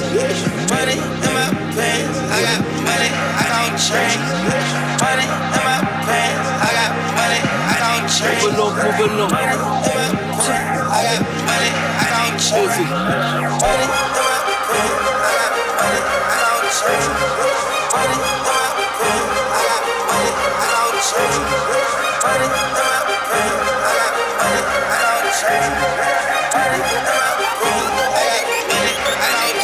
[0.71, 4.23] Money in my pants, I got money, I got change.
[5.03, 8.39] Money in my pants, I got money, I got change.
[8.39, 9.35] Move along, move along.
[9.35, 12.87] Money in my pants, I got money, I got change.
[12.87, 17.40] Money in my pants, I got money, I got change.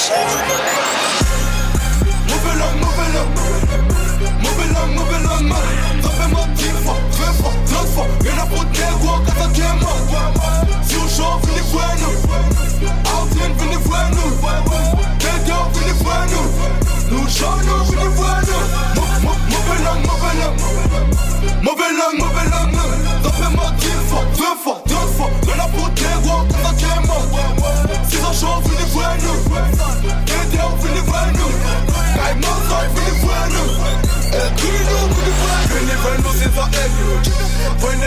[0.10, 0.87] I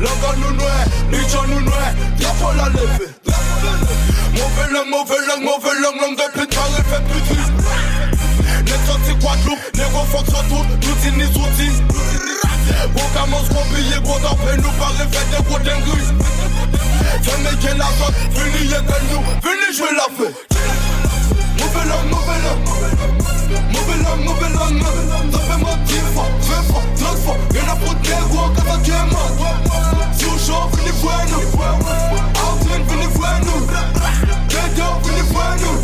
[0.00, 1.92] L'encore nous nouait, Nicho nous nouait.
[2.20, 3.10] Y'a pas la levée
[4.32, 7.02] Mauvais langue, langue, mauvais langue, mauvais langue, langue de pute, elle fait
[8.66, 11.70] Les sorties Guadeloupe, négro fuck sur tout, tout ini souti
[12.94, 16.12] Gros gamin, gros billet, gros d'empêche, nous parler, fait des gros dingueries
[17.22, 20.56] Venez qu'elle la zone, venez que nous, venez jouer la fête
[21.58, 22.66] Mauvais langue, mauvais langue.
[23.72, 24.82] Mauvais langue, mauvais langue.
[25.32, 27.36] Ça fait moi 10 fois, 20 fois, 30 fois.
[27.54, 29.65] Y'en a pour de négro, quand ça qui est
[30.46, 31.40] Jean, venez voir nous.
[33.66, 35.74] dansez-nous, venez voir nous.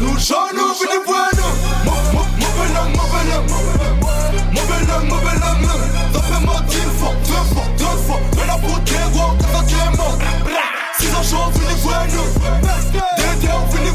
[0.00, 1.54] Nous, Jean, nous, venez voir nous.
[1.84, 3.46] Mon homme, mon homme.
[4.52, 4.62] Mon
[4.94, 5.66] homme, mon homme.
[6.14, 6.58] Rappelle-moi
[6.98, 8.20] fois, deux fois, deux fois.
[8.36, 8.76] Mais la peau.
[11.00, 12.28] Six venez voir nous.
[13.42, 13.90] dansez-nous,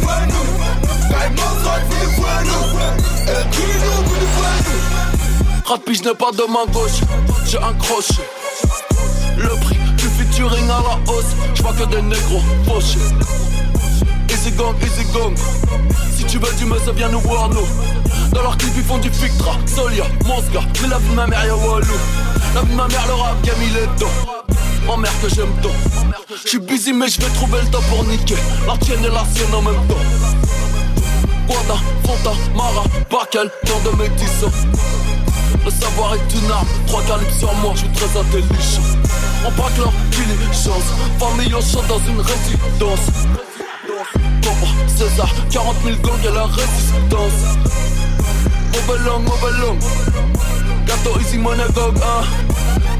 [1.18, 1.56] Raymond,
[1.90, 2.60] venez voir nous.
[3.28, 5.70] Et venez voir nous.
[5.70, 7.00] Rapide, je ne pas de main gauche,
[7.46, 8.28] j'ai un crochet.
[9.38, 9.81] Le prix
[10.42, 13.00] du à la hausse, je vois que des négros fauchés.
[14.30, 15.36] Easy gang, easy gang.
[16.16, 17.68] Si tu veux du meuse, viens nous voir nous.
[18.34, 20.62] Dans leur clip, ils font du Fictra, Solia, Monsga.
[20.82, 21.86] Mais la vie de ma mère, y'a Walou.
[22.56, 24.46] La vie de ma mère, le rap game, il est temps.
[24.88, 25.70] Oh merde que j'aime tant.
[26.44, 28.36] J'suis busy, mais je vais trouver le temps pour niquer.
[28.68, 30.06] La tienne et la sienne en même temps.
[31.48, 35.11] Guada, Fonta, Mara, Bakel, dans de mes 10 ans.
[35.64, 38.82] Le savoir est une arme, trois calibres sur moi, je suis très intelligent.
[39.46, 40.88] On braque leur diligence,
[41.20, 43.00] famille on chante dans une résidence.
[44.42, 47.58] Papa, César, 40 000 gangs et la résistance.
[48.74, 49.80] Mauvais langue, mauvais langue.
[50.88, 52.26] Gâteau easy money gog, hein.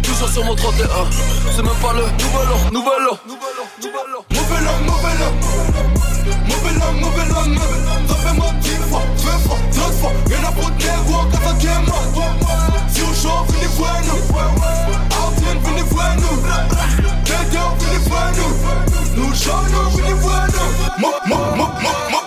[0.04, 0.88] Toujours sur mon 31.
[1.56, 3.18] C'est même pas le nouvel an, nouvel an.
[4.30, 5.42] Mauvais langue, mauvais langue
[6.48, 7.60] Mauvais langue, mauvais langue
[8.24, 10.12] fais-moi dix fois, vingt fois, trente fois.
[10.30, 11.86] Y'en a pour des gros qui font game
[12.90, 14.22] Si on chauffe, venez voir nous.
[15.22, 16.42] Outland, venez voir nous.
[17.26, 19.24] Dead venez voir nous.
[19.24, 21.02] Nous chantons, venez voir nous.
[21.02, 22.21] Moi, moi, moi, moi, moi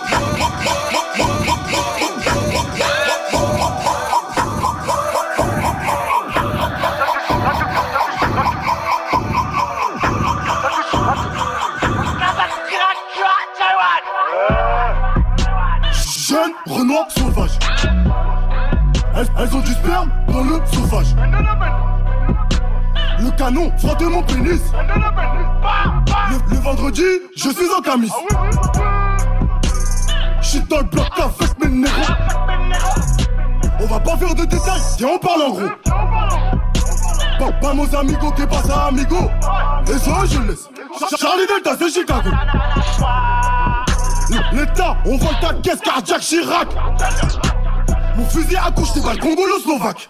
[19.87, 21.15] dans le sauvage.
[23.19, 24.61] Le canon frotte mon pénis.
[26.49, 27.03] Le, vendredi,
[27.35, 28.11] je suis en camis.
[30.41, 32.13] J'suis dans le bloc avec mes négros.
[33.81, 35.69] On va pas faire de détails, viens on parle en gros.
[37.39, 39.29] Bon, vamos amigos, que pasa amigo?
[39.87, 40.69] Eso je laisse.
[40.97, 42.29] Ch- Charlie Delta, c'est Chicago.
[44.53, 46.67] L'État, on vole ta caisse cardiaque Chirac.
[48.17, 50.07] Mon fusil accouche, t'es pas le Congolo Slovaque.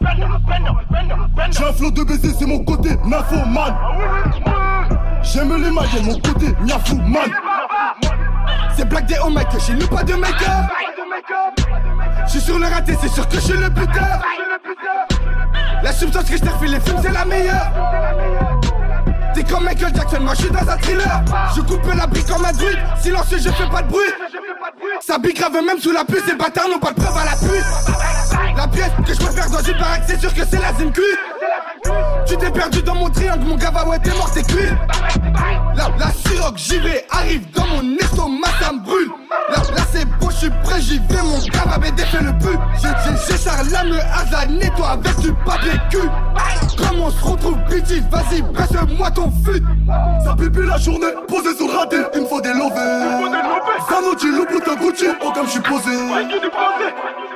[1.51, 3.24] J'ai un flot de baiser, c'est mon côté man.
[5.24, 7.30] J'aime les mailles, mon côté man.
[8.76, 10.47] C'est Day au make j'ai le pas de make-up.
[12.28, 14.22] J'suis sur le raté, c'est sûr que je suis le buteur.
[15.82, 17.72] La substance que je t'ai refait les films, c'est la meilleure.
[19.34, 21.24] T'es comme Michael Jackson, moi je suis dans un thriller.
[21.56, 24.03] Je coupe la brique comme un druide, silencieux, je fais pas de bruit.
[25.06, 27.36] Ça pique grave même sous la pluie, ces bâtards n'ont pas de preuve à la
[27.38, 27.62] pluie.
[28.58, 31.03] La pièce que je préfère dans une baraque, c'est sûr que c'est la Zimcu.
[32.26, 34.74] Tu t'es perdu dans mon triangle, mon gava, ouais, t'es mort, t'es cuit.
[35.76, 39.12] La, la siroc, vais, arrive dans mon estomac, ça me brûle.
[39.50, 42.60] Là, là c'est beau, je suis prêt, j'y vais, mon gava, BD fait le but.
[42.82, 46.10] J'ai, j'ai, j'ai Charles, la me hasard, nettoie avec du papier cul.
[46.78, 49.64] Comme on se retrouve, bitchy, vas-y, baisse-moi ton fut.
[50.24, 53.36] Ça pipi la journée, posé sur le raté, il me faut des lovés.
[53.89, 55.91] Zanotti, le bout d'un Gucci, oh comme je suis posé.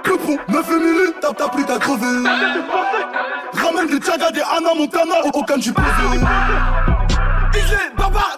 [0.04, 2.08] Que pour 9 milli, t'as t'as pris, t'as crevé.
[3.54, 6.20] Ramène des Tchaga, des Anna Montana, oh oh, comme je suis posé.
[7.54, 8.38] Islé, barbare,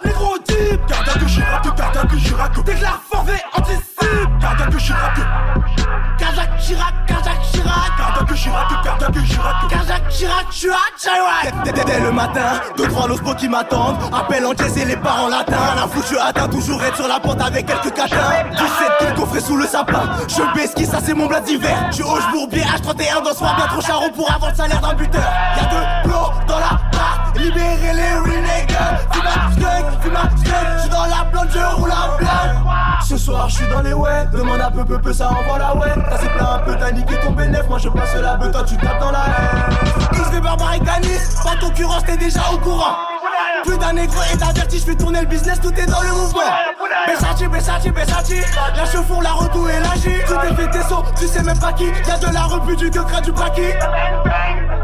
[0.88, 2.64] Garde à que Chirac, garde à que Chirac.
[2.64, 4.38] Déclare forfait, anticipe.
[4.40, 5.16] Garde à que Chirac.
[6.18, 7.98] Kazak Chirac, Kazak Chirac.
[7.98, 9.68] Garde à que Chirac, garde à que Chirac.
[9.68, 11.64] Kazak Chirac, à Chirac.
[11.64, 13.96] Dès, le matin, deux trois losbos qui m'attendent.
[14.12, 15.74] Appel en jazz et les parents latins.
[15.76, 18.44] La fouche, je atteins toujours être sur la porte avec quelques catins.
[18.50, 20.02] 17 kills coffrés sous le sapin.
[20.28, 21.90] Je baisse qui ça c'est mon bled d'hiver.
[21.92, 25.22] Je hoche bourbier, H31 dans soir bien trop charron pour avoir le salaire d'un buteur.
[25.56, 29.00] Y'a deux plots dans la part, libérez les renegades.
[29.12, 33.00] Fume skunk, fume un skunk, je suis dans la blonde, je roule un blanc.
[33.06, 34.26] Ce soir, je suis dans les ouais.
[34.32, 35.92] Demande un peu, peu, peu, ça envoie la ouais.
[36.08, 37.68] T'as c'est plein un peu, t'as niqué ton bénéf.
[37.68, 39.76] Moi je passe la beuh, toi tu tapes dans la haine.
[40.12, 42.96] Il se fait barbare et Danis, pas concurrence, t'es déjà au courant.
[43.64, 46.40] Plus d'un négro est averti, je fais tourner le business, tout est dans le mouvement.
[47.06, 48.32] Versace, Versace, Versace,
[48.76, 50.20] la chauffeur, la redoue et la J.
[50.26, 51.84] Tu t'es fait tes sauts, tu sais même pas qui.
[51.84, 53.72] Y'a de la repu du gueule, du paquis.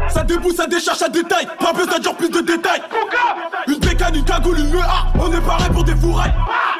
[0.07, 1.47] Ça débouche, ça décharge, ça détaille.
[1.59, 2.81] Pas besoin de plus de détails.
[3.67, 5.07] Une bécane, une cagoule, une EA.
[5.19, 6.33] On est pareil pour des fourrailles.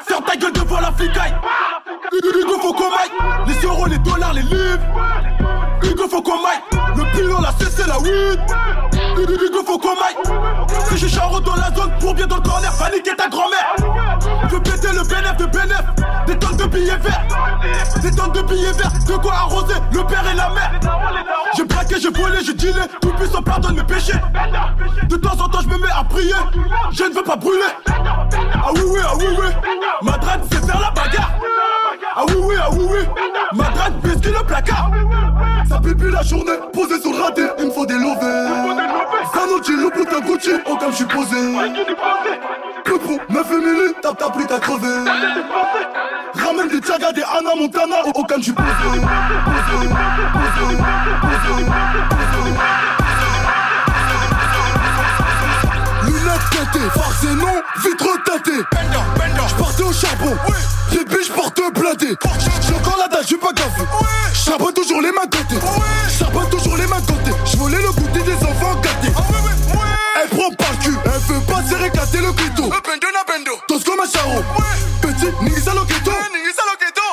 [0.08, 1.36] Ferme ta gueule devant la flicaille.
[2.62, 3.48] Faut qu'on maille.
[3.48, 4.80] Les euros, les dollars, les livres.
[5.84, 6.62] Hugo faut qu'on maille.
[6.96, 8.40] Le bilan, la cessé la weed.
[9.18, 10.38] Hugo faut qu'on maille.
[10.90, 13.76] Si je charre dans la zone pour bien dans le corner, va niquer ta grand-mère.
[14.50, 15.84] Veux péter le bénéf de bénéf.
[16.28, 17.26] Des tonnes de billets verts.
[18.02, 18.92] Des tonnes de billets verts.
[19.08, 20.72] De quoi arroser le père et la mère.
[21.56, 22.82] J'ai braqué, j'ai volé, j'ai dealé.
[23.02, 24.20] Tout puissant pardonne mes péchés.
[25.08, 26.34] De temps en temps, je me mets à prier.
[26.92, 27.64] Je ne veux pas brûler.
[27.88, 29.48] Ah oui, oui, ah oui, oui.
[30.02, 31.32] Ma drague, c'est faire la bagarre.
[32.16, 33.00] Ah oui, oui, ah oui, oui.
[33.54, 34.92] Ma drague, biscuit le placard.
[35.68, 37.44] Ça pipi la journée, posé sur le raté.
[37.60, 38.48] Il me faut des lovés.
[39.34, 40.52] Sanochi, le putain Gucci.
[40.66, 41.38] Oh, comme je suis posé.
[42.86, 44.88] Poupou, 9 milli, tape ta pris, t'as crevé.
[46.34, 47.98] Ramène des Tchaga, des Anna Montana.
[48.06, 48.68] Oh, oh, comme je suis posé.
[48.70, 52.89] Posé, posé, posé, posé.
[56.80, 58.52] tâté, farce et non, vite retâté.
[59.50, 60.36] J'partais au charbon.
[60.48, 60.56] Oui.
[60.92, 62.16] Les biches portent bladé.
[62.62, 63.82] J'ai encore la dalle, j'suis pas gaffé.
[63.82, 64.74] Oui.
[64.74, 65.56] Toujours les mains gâtées.
[65.56, 66.42] Oui.
[66.52, 67.36] Toujours les mains gâtées.
[67.46, 69.14] J'volais le goûter des enfants gâtés.
[69.16, 69.80] Ah, oui, oui.
[70.22, 72.64] Elle prend pas le cul, elle veut pas se réclater le clito.
[72.64, 73.52] Le bendo na bendo.
[73.86, 74.44] Comme un charo.
[74.58, 74.66] Oui.
[75.02, 76.12] Petit, nigisa le clito.
[76.12, 76.40] Oui,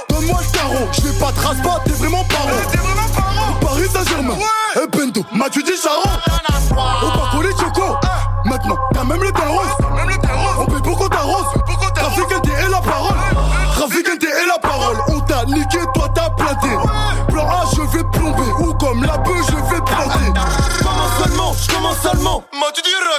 [0.09, 2.49] Donne-moi le tarot, j'vais pas te rase pas, t'es vraiment paro.
[2.71, 3.55] T'es vraiment paro.
[3.61, 4.35] Paris Saint-Germain.
[4.35, 4.83] Ouais.
[4.83, 6.03] Eh, bendo, m'as-tu dit charo?
[22.17, 22.45] Je commence seulement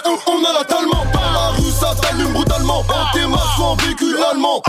[0.06, 2.80] on, on a la talent Dans la rue, ça t'allume brutalement.
[2.80, 4.62] En tes masses en véhicule allemand.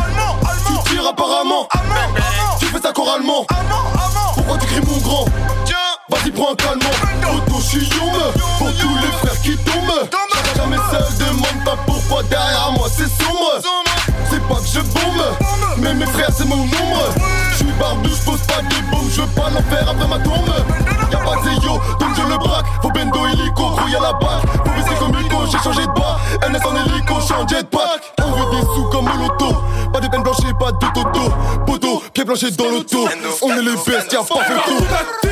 [0.66, 1.68] Tu tires apparemment.
[2.58, 3.46] Tu fais ça choralement.
[4.34, 5.24] Pourquoi tu cries mon grand?
[6.10, 7.34] Vas-y prends un calmant.
[7.34, 7.88] Auto je suis
[8.58, 10.08] Pour tous les frères qui tombent.
[10.56, 13.60] Jamais seul demande pas pourquoi derrière moi c'est sombre.
[14.30, 15.48] C'est pas que je bombe.
[15.78, 17.14] Mais mes frères c'est mon nombre
[17.52, 20.52] Je suis barbu, je pose pas des bombes Je veux pas l'enfer après ma tombe.
[21.12, 22.66] Y'a pas de zéyo, donc je le braque
[23.88, 24.40] Grouille à la balle.
[24.64, 26.18] Faut baisser comme Nico, j'ai changé de bas
[26.48, 28.12] NS en hélico, je suis en jetpack.
[28.22, 29.56] On veut des sous comme au loto
[29.92, 31.32] Pas de peine blanche et pas de toto
[31.66, 33.08] Poteau, pied blanché dans l'auto.
[33.42, 34.84] On est les bestes, y'a pas photo.
[35.22, 35.28] Tu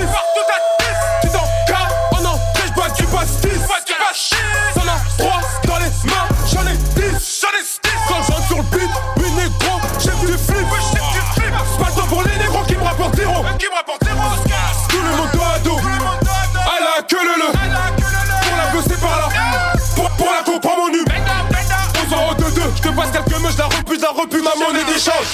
[24.96, 25.26] ma monnaie d'échange.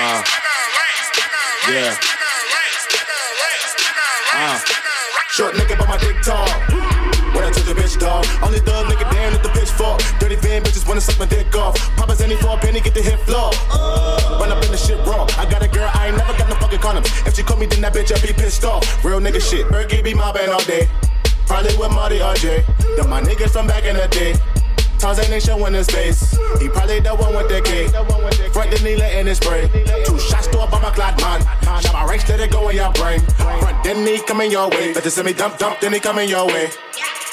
[0.00, 0.22] Uh,
[1.70, 1.96] yeah.
[4.34, 4.58] Uh.
[5.30, 6.48] Short nigga, but my dick tall.
[7.34, 10.00] When I took the bitch dog, only thug nigga damn at the pitchfork.
[10.20, 11.76] Dirty van bitches wanna suck my dick off.
[11.96, 13.52] Papa's any for a penny, get the hit floor.
[17.38, 18.82] She call me, then that bitch I be pissed off.
[19.04, 20.88] Real nigga shit, Berkey be mobbing all day.
[21.46, 22.66] Probably with Marty RJ.
[22.96, 24.34] Them my niggas from back in the day.
[24.98, 26.36] Tarzan ain't showing his face.
[26.60, 27.86] He probably the one with the key.
[28.50, 29.70] Front the needle in his spray.
[30.04, 31.40] Two shots to a bomber clad man.
[31.80, 33.20] Shot my range, let it go in your brain.
[33.20, 34.92] Front then he coming your way.
[34.92, 36.70] Better send me dump dump, then he coming your way.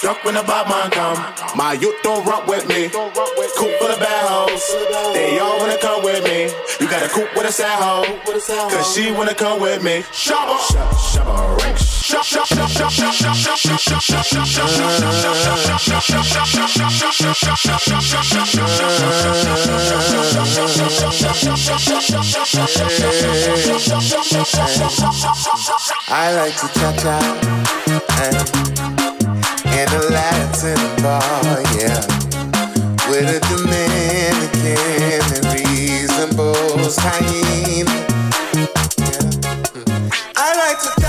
[0.06, 1.18] Duck when the bad man come.
[1.58, 2.90] My youth don't rock with me.
[2.90, 4.70] Coop full of bad hoes.
[5.16, 6.44] They all wanna come with me.
[6.80, 8.06] You got a coop with a sad hoe.
[8.70, 10.04] Cause she wanna come with me.
[10.14, 10.58] Shabba.
[11.10, 11.80] Shabba rank.
[26.08, 27.20] I like to cha-cha
[28.22, 29.15] eh,
[29.92, 32.00] a Latin bar, yeah,
[33.10, 36.56] with a Dominican and reasonable.
[38.98, 39.20] Yeah.
[39.74, 40.32] Mm.
[40.38, 41.05] I like to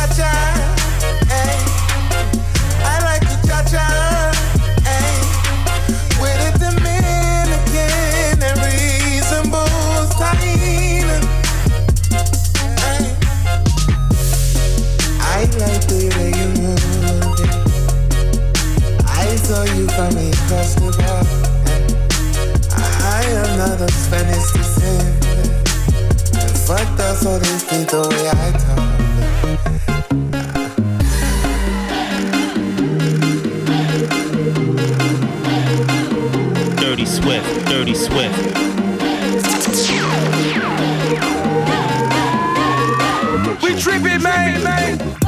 [27.17, 27.87] fuck that's all this the
[28.33, 28.97] I talk.
[36.81, 38.37] Dirty Swift, Dirty Swift.
[43.63, 44.67] We tripping, man.
[44.67, 45.26] Party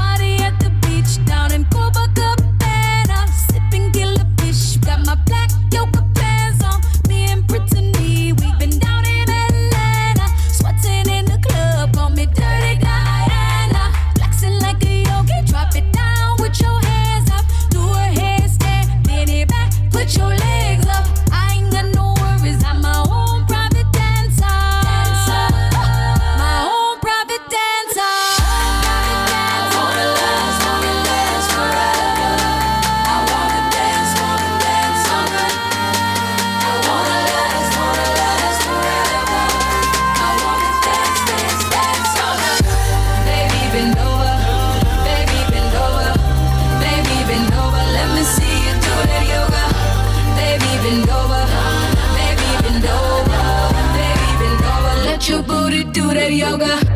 [56.39, 56.88] yoga.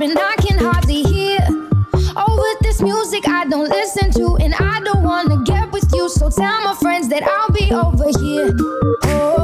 [0.00, 1.40] and I can hardly hear.
[2.16, 6.08] Oh, with this music I don't listen to, and I don't wanna get with you.
[6.08, 8.54] So tell my friends that I'll be over here.
[9.04, 9.37] Oh.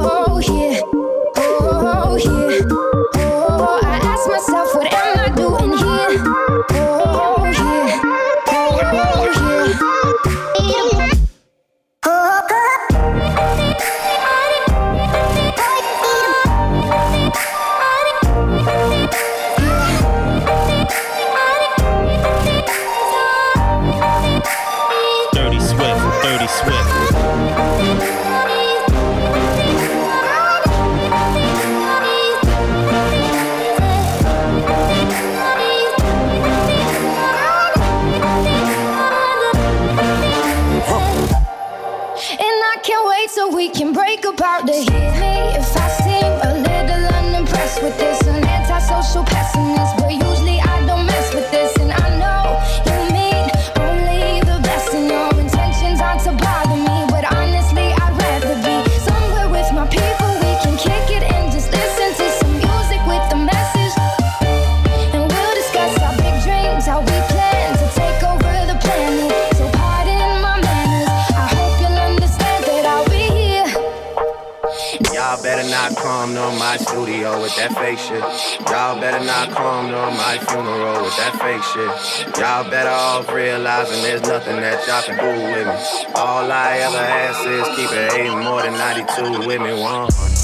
[76.65, 78.25] My studio with that fake shit.
[78.73, 82.41] Y'all better not come to my funeral with that fake shit.
[82.41, 86.13] Y'all better off realizing there's nothing that y'all can do with me.
[86.17, 89.75] All I ever ask is keep it eight more than 92 with me.
[89.79, 90.44] 100.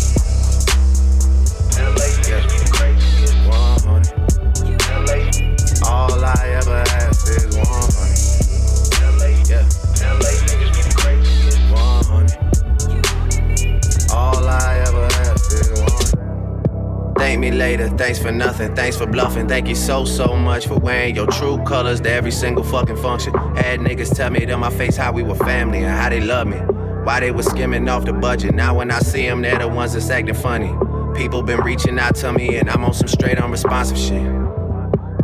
[17.41, 19.49] Me later, thanks for nothing, thanks for bluffing.
[19.49, 23.33] Thank you so, so much for wearing your true colors to every single fucking function.
[23.57, 26.47] Had niggas tell me to my face how we were family and how they love
[26.47, 26.59] me.
[27.05, 28.55] Why they was skimming off the budget.
[28.55, 30.73] Now when I see them, they're the ones that's acting funny.
[31.17, 34.23] People been reaching out to me and I'm on some straight unresponsive shit.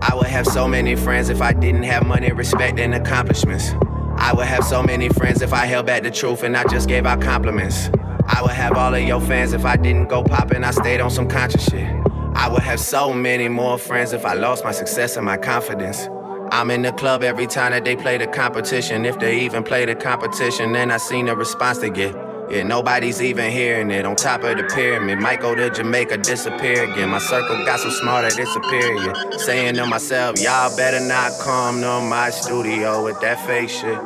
[0.01, 3.73] I would have so many friends if I didn't have money, respect, and accomplishments.
[4.17, 6.89] I would have so many friends if I held back the truth and I just
[6.89, 7.91] gave out compliments.
[8.37, 11.11] I would have all of your fans if I didn't go poppin', I stayed on
[11.11, 11.89] some conscious shit.
[12.34, 16.07] I would have so many more friends if I lost my success and my confidence.
[16.53, 19.07] I'm in the club every time that they play the competition.
[19.07, 22.14] If they even play the competition, then I seen the response they get.
[22.51, 24.05] Yeah, nobody's even hearing it.
[24.05, 27.09] On top of the pyramid, might go to Jamaica, disappear again.
[27.09, 29.14] My circle got so smart that it's superior.
[29.39, 33.99] Saying to myself, y'all better not come to my studio with that fake shit.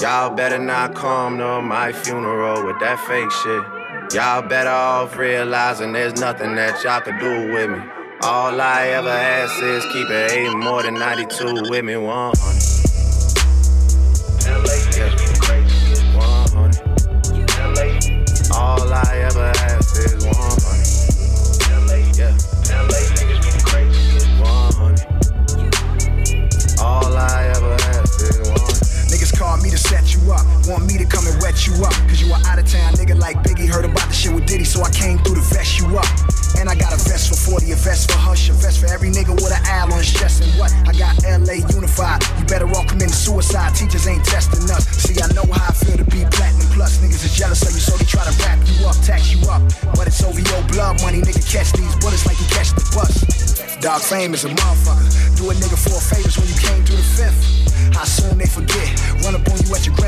[0.00, 3.75] Y'all better not come to my funeral with that fake shit.
[4.12, 7.80] Y'all better off realizing there's nothing that y'all could do with me.
[8.22, 12.36] All I ever ask is keep it eight more than 92 with me 100.
[14.96, 15.10] Yeah.
[16.14, 16.76] 100.
[18.54, 19.15] All I
[29.66, 30.46] me to set you up.
[30.68, 31.92] Want me to come and wet you up.
[32.08, 33.68] Cause you are out of town nigga like Biggie.
[33.68, 36.35] Heard about the shit with Diddy, so I came through to vest you up.
[36.58, 39.10] And I got a vest for 40, a vest for Hush, a vest for every
[39.10, 40.42] nigga with an owl on his chest.
[40.42, 40.72] And what?
[40.88, 42.22] I got LA unified.
[42.38, 43.74] You better all commit suicide.
[43.74, 44.86] Teachers ain't testing us.
[44.88, 46.98] See, I know how I feel to be platinum plus.
[47.02, 49.62] Niggas is jealous of you, so they try to wrap you up, tax you up.
[49.98, 51.42] But it's over your blood money, nigga.
[51.42, 53.26] Catch these bullets like you catch the bus.
[53.82, 55.36] Dog fame is a motherfucker.
[55.36, 57.66] Do a nigga four favors when you came through the fifth.
[57.96, 58.86] How soon they forget?
[59.24, 60.05] Run up on you at your granny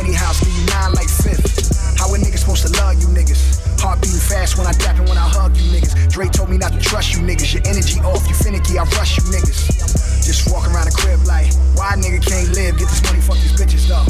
[8.78, 10.22] I rush you niggas.
[10.22, 12.78] Just walk around the crib like, why nigga can't live?
[12.78, 14.06] Get this money, fuck these bitches though.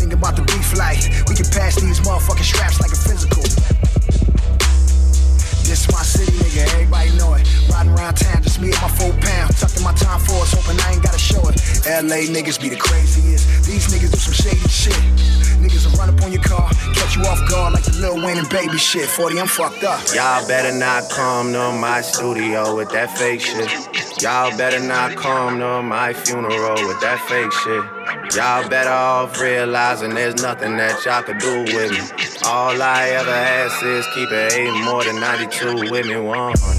[0.00, 3.44] Think about the beef like, we can pass these motherfucking straps like a physical.
[5.68, 7.44] This my city, nigga, everybody know it.
[7.68, 9.52] Riding around town, just me and my four pound.
[9.58, 11.60] Tucked in my time for us, hoping I ain't gotta show it.
[11.84, 13.68] LA niggas be the craziest.
[13.68, 14.96] These niggas do some shady shit.
[15.60, 18.38] Niggas will run up on your car, catch you off guard like the Lil Wayne
[18.38, 19.08] and baby shit.
[19.08, 20.00] 40, I'm fucked up.
[20.14, 23.68] Y'all better not come to my studio with that fake shit.
[24.20, 28.34] Y'all better not come to my funeral with that fake shit.
[28.34, 32.00] Y'all better off realizing there's nothing that y'all could do with me.
[32.46, 36.75] All I ever ask is keep it eight more than 92 with me 100.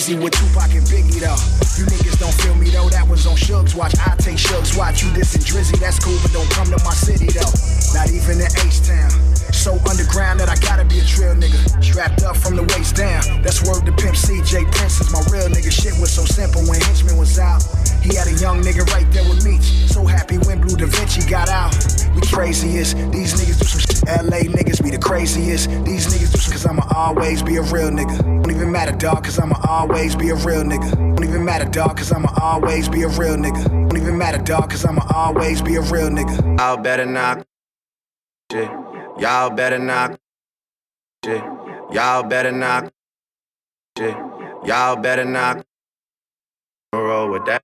[0.00, 1.36] Busy with Tupac and Biggie though.
[1.76, 3.92] You niggas don't feel me though, that was on Suge's Watch.
[4.00, 5.04] I take Suge's Watch.
[5.04, 7.52] You this Drizzy, that's cool, but don't come to my city though.
[7.92, 9.12] Not even in H-Town.
[9.52, 11.60] So underground that I gotta be a trail nigga.
[11.84, 13.44] Strapped up from the waist down.
[13.44, 15.68] That's word to Pimp C J Prince is my real nigga.
[15.68, 17.60] Shit was so simple when Henchman was out.
[18.00, 19.60] He had a young nigga right there with me.
[19.60, 21.76] So happy when Bleu DaVinci got out.
[22.16, 22.96] We craziest.
[23.12, 23.89] These niggas do some.
[24.10, 25.70] LA niggas be the craziest.
[25.84, 28.18] These niggas some cause I'ma always be a real nigga.
[28.42, 30.90] Don't even matter, dog, cause I'ma always be a real nigga.
[30.96, 33.64] Don't even matter, dog, cause I'ma always be a real nigga.
[33.64, 36.58] Don't even matter, dog, cause I'ma always be a real nigga.
[36.58, 37.46] Y'all better not
[38.50, 38.70] shit.
[39.18, 40.18] Y'all better not
[41.24, 41.42] shit.
[41.92, 42.92] Y'all better not
[43.96, 44.16] shit.
[44.64, 45.64] Y'all better not
[46.92, 47.62] roll with that.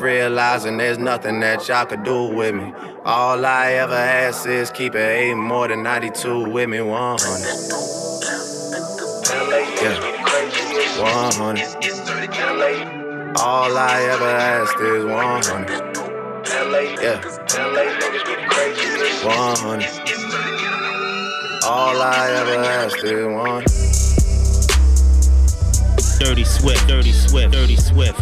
[0.00, 2.72] Realizing there's nothing that y'all could do with me.
[3.04, 7.18] All I ever ask is keep it eight more than 92 with me 100.
[9.82, 9.98] Yeah.
[11.02, 11.64] 100.
[13.40, 15.68] All I ever asked is 100.
[17.02, 17.20] Yeah.
[19.24, 19.84] 100.
[21.64, 23.64] All I ever asked is 100.
[26.20, 28.20] Dirty Swift, Dirty Swift, Dirty Swift.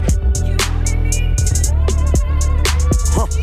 [3.17, 3.41] Dirty,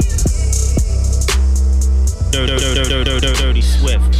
[3.19, 4.15] dirty, Swift.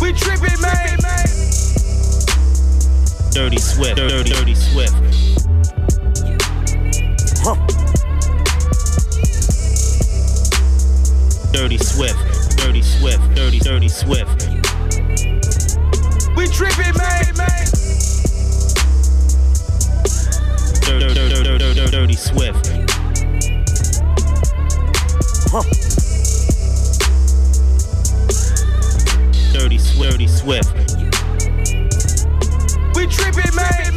[0.00, 0.96] We tripping, man.
[3.32, 4.94] Dirty Swift, dirty, dirty Swift.
[11.52, 14.48] Dirty Swift, Dirty Swift, Dirty, Dirty Swift.
[16.34, 17.87] We tripping, man
[20.88, 22.68] dirty, dirty, dirty, dirty, Swift.
[25.50, 25.62] Huh.
[29.52, 30.72] Dirty, dirty Swift.
[32.96, 33.92] We tripping, man.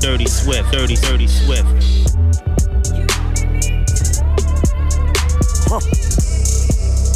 [0.00, 1.66] Dirty Swift, dirty, dirty Swift.
[5.68, 5.80] Huh.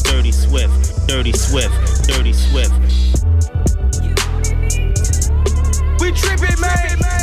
[0.04, 2.72] Dirty Swift, dirty Swift, dirty Swift.
[6.00, 7.14] We tripping, man.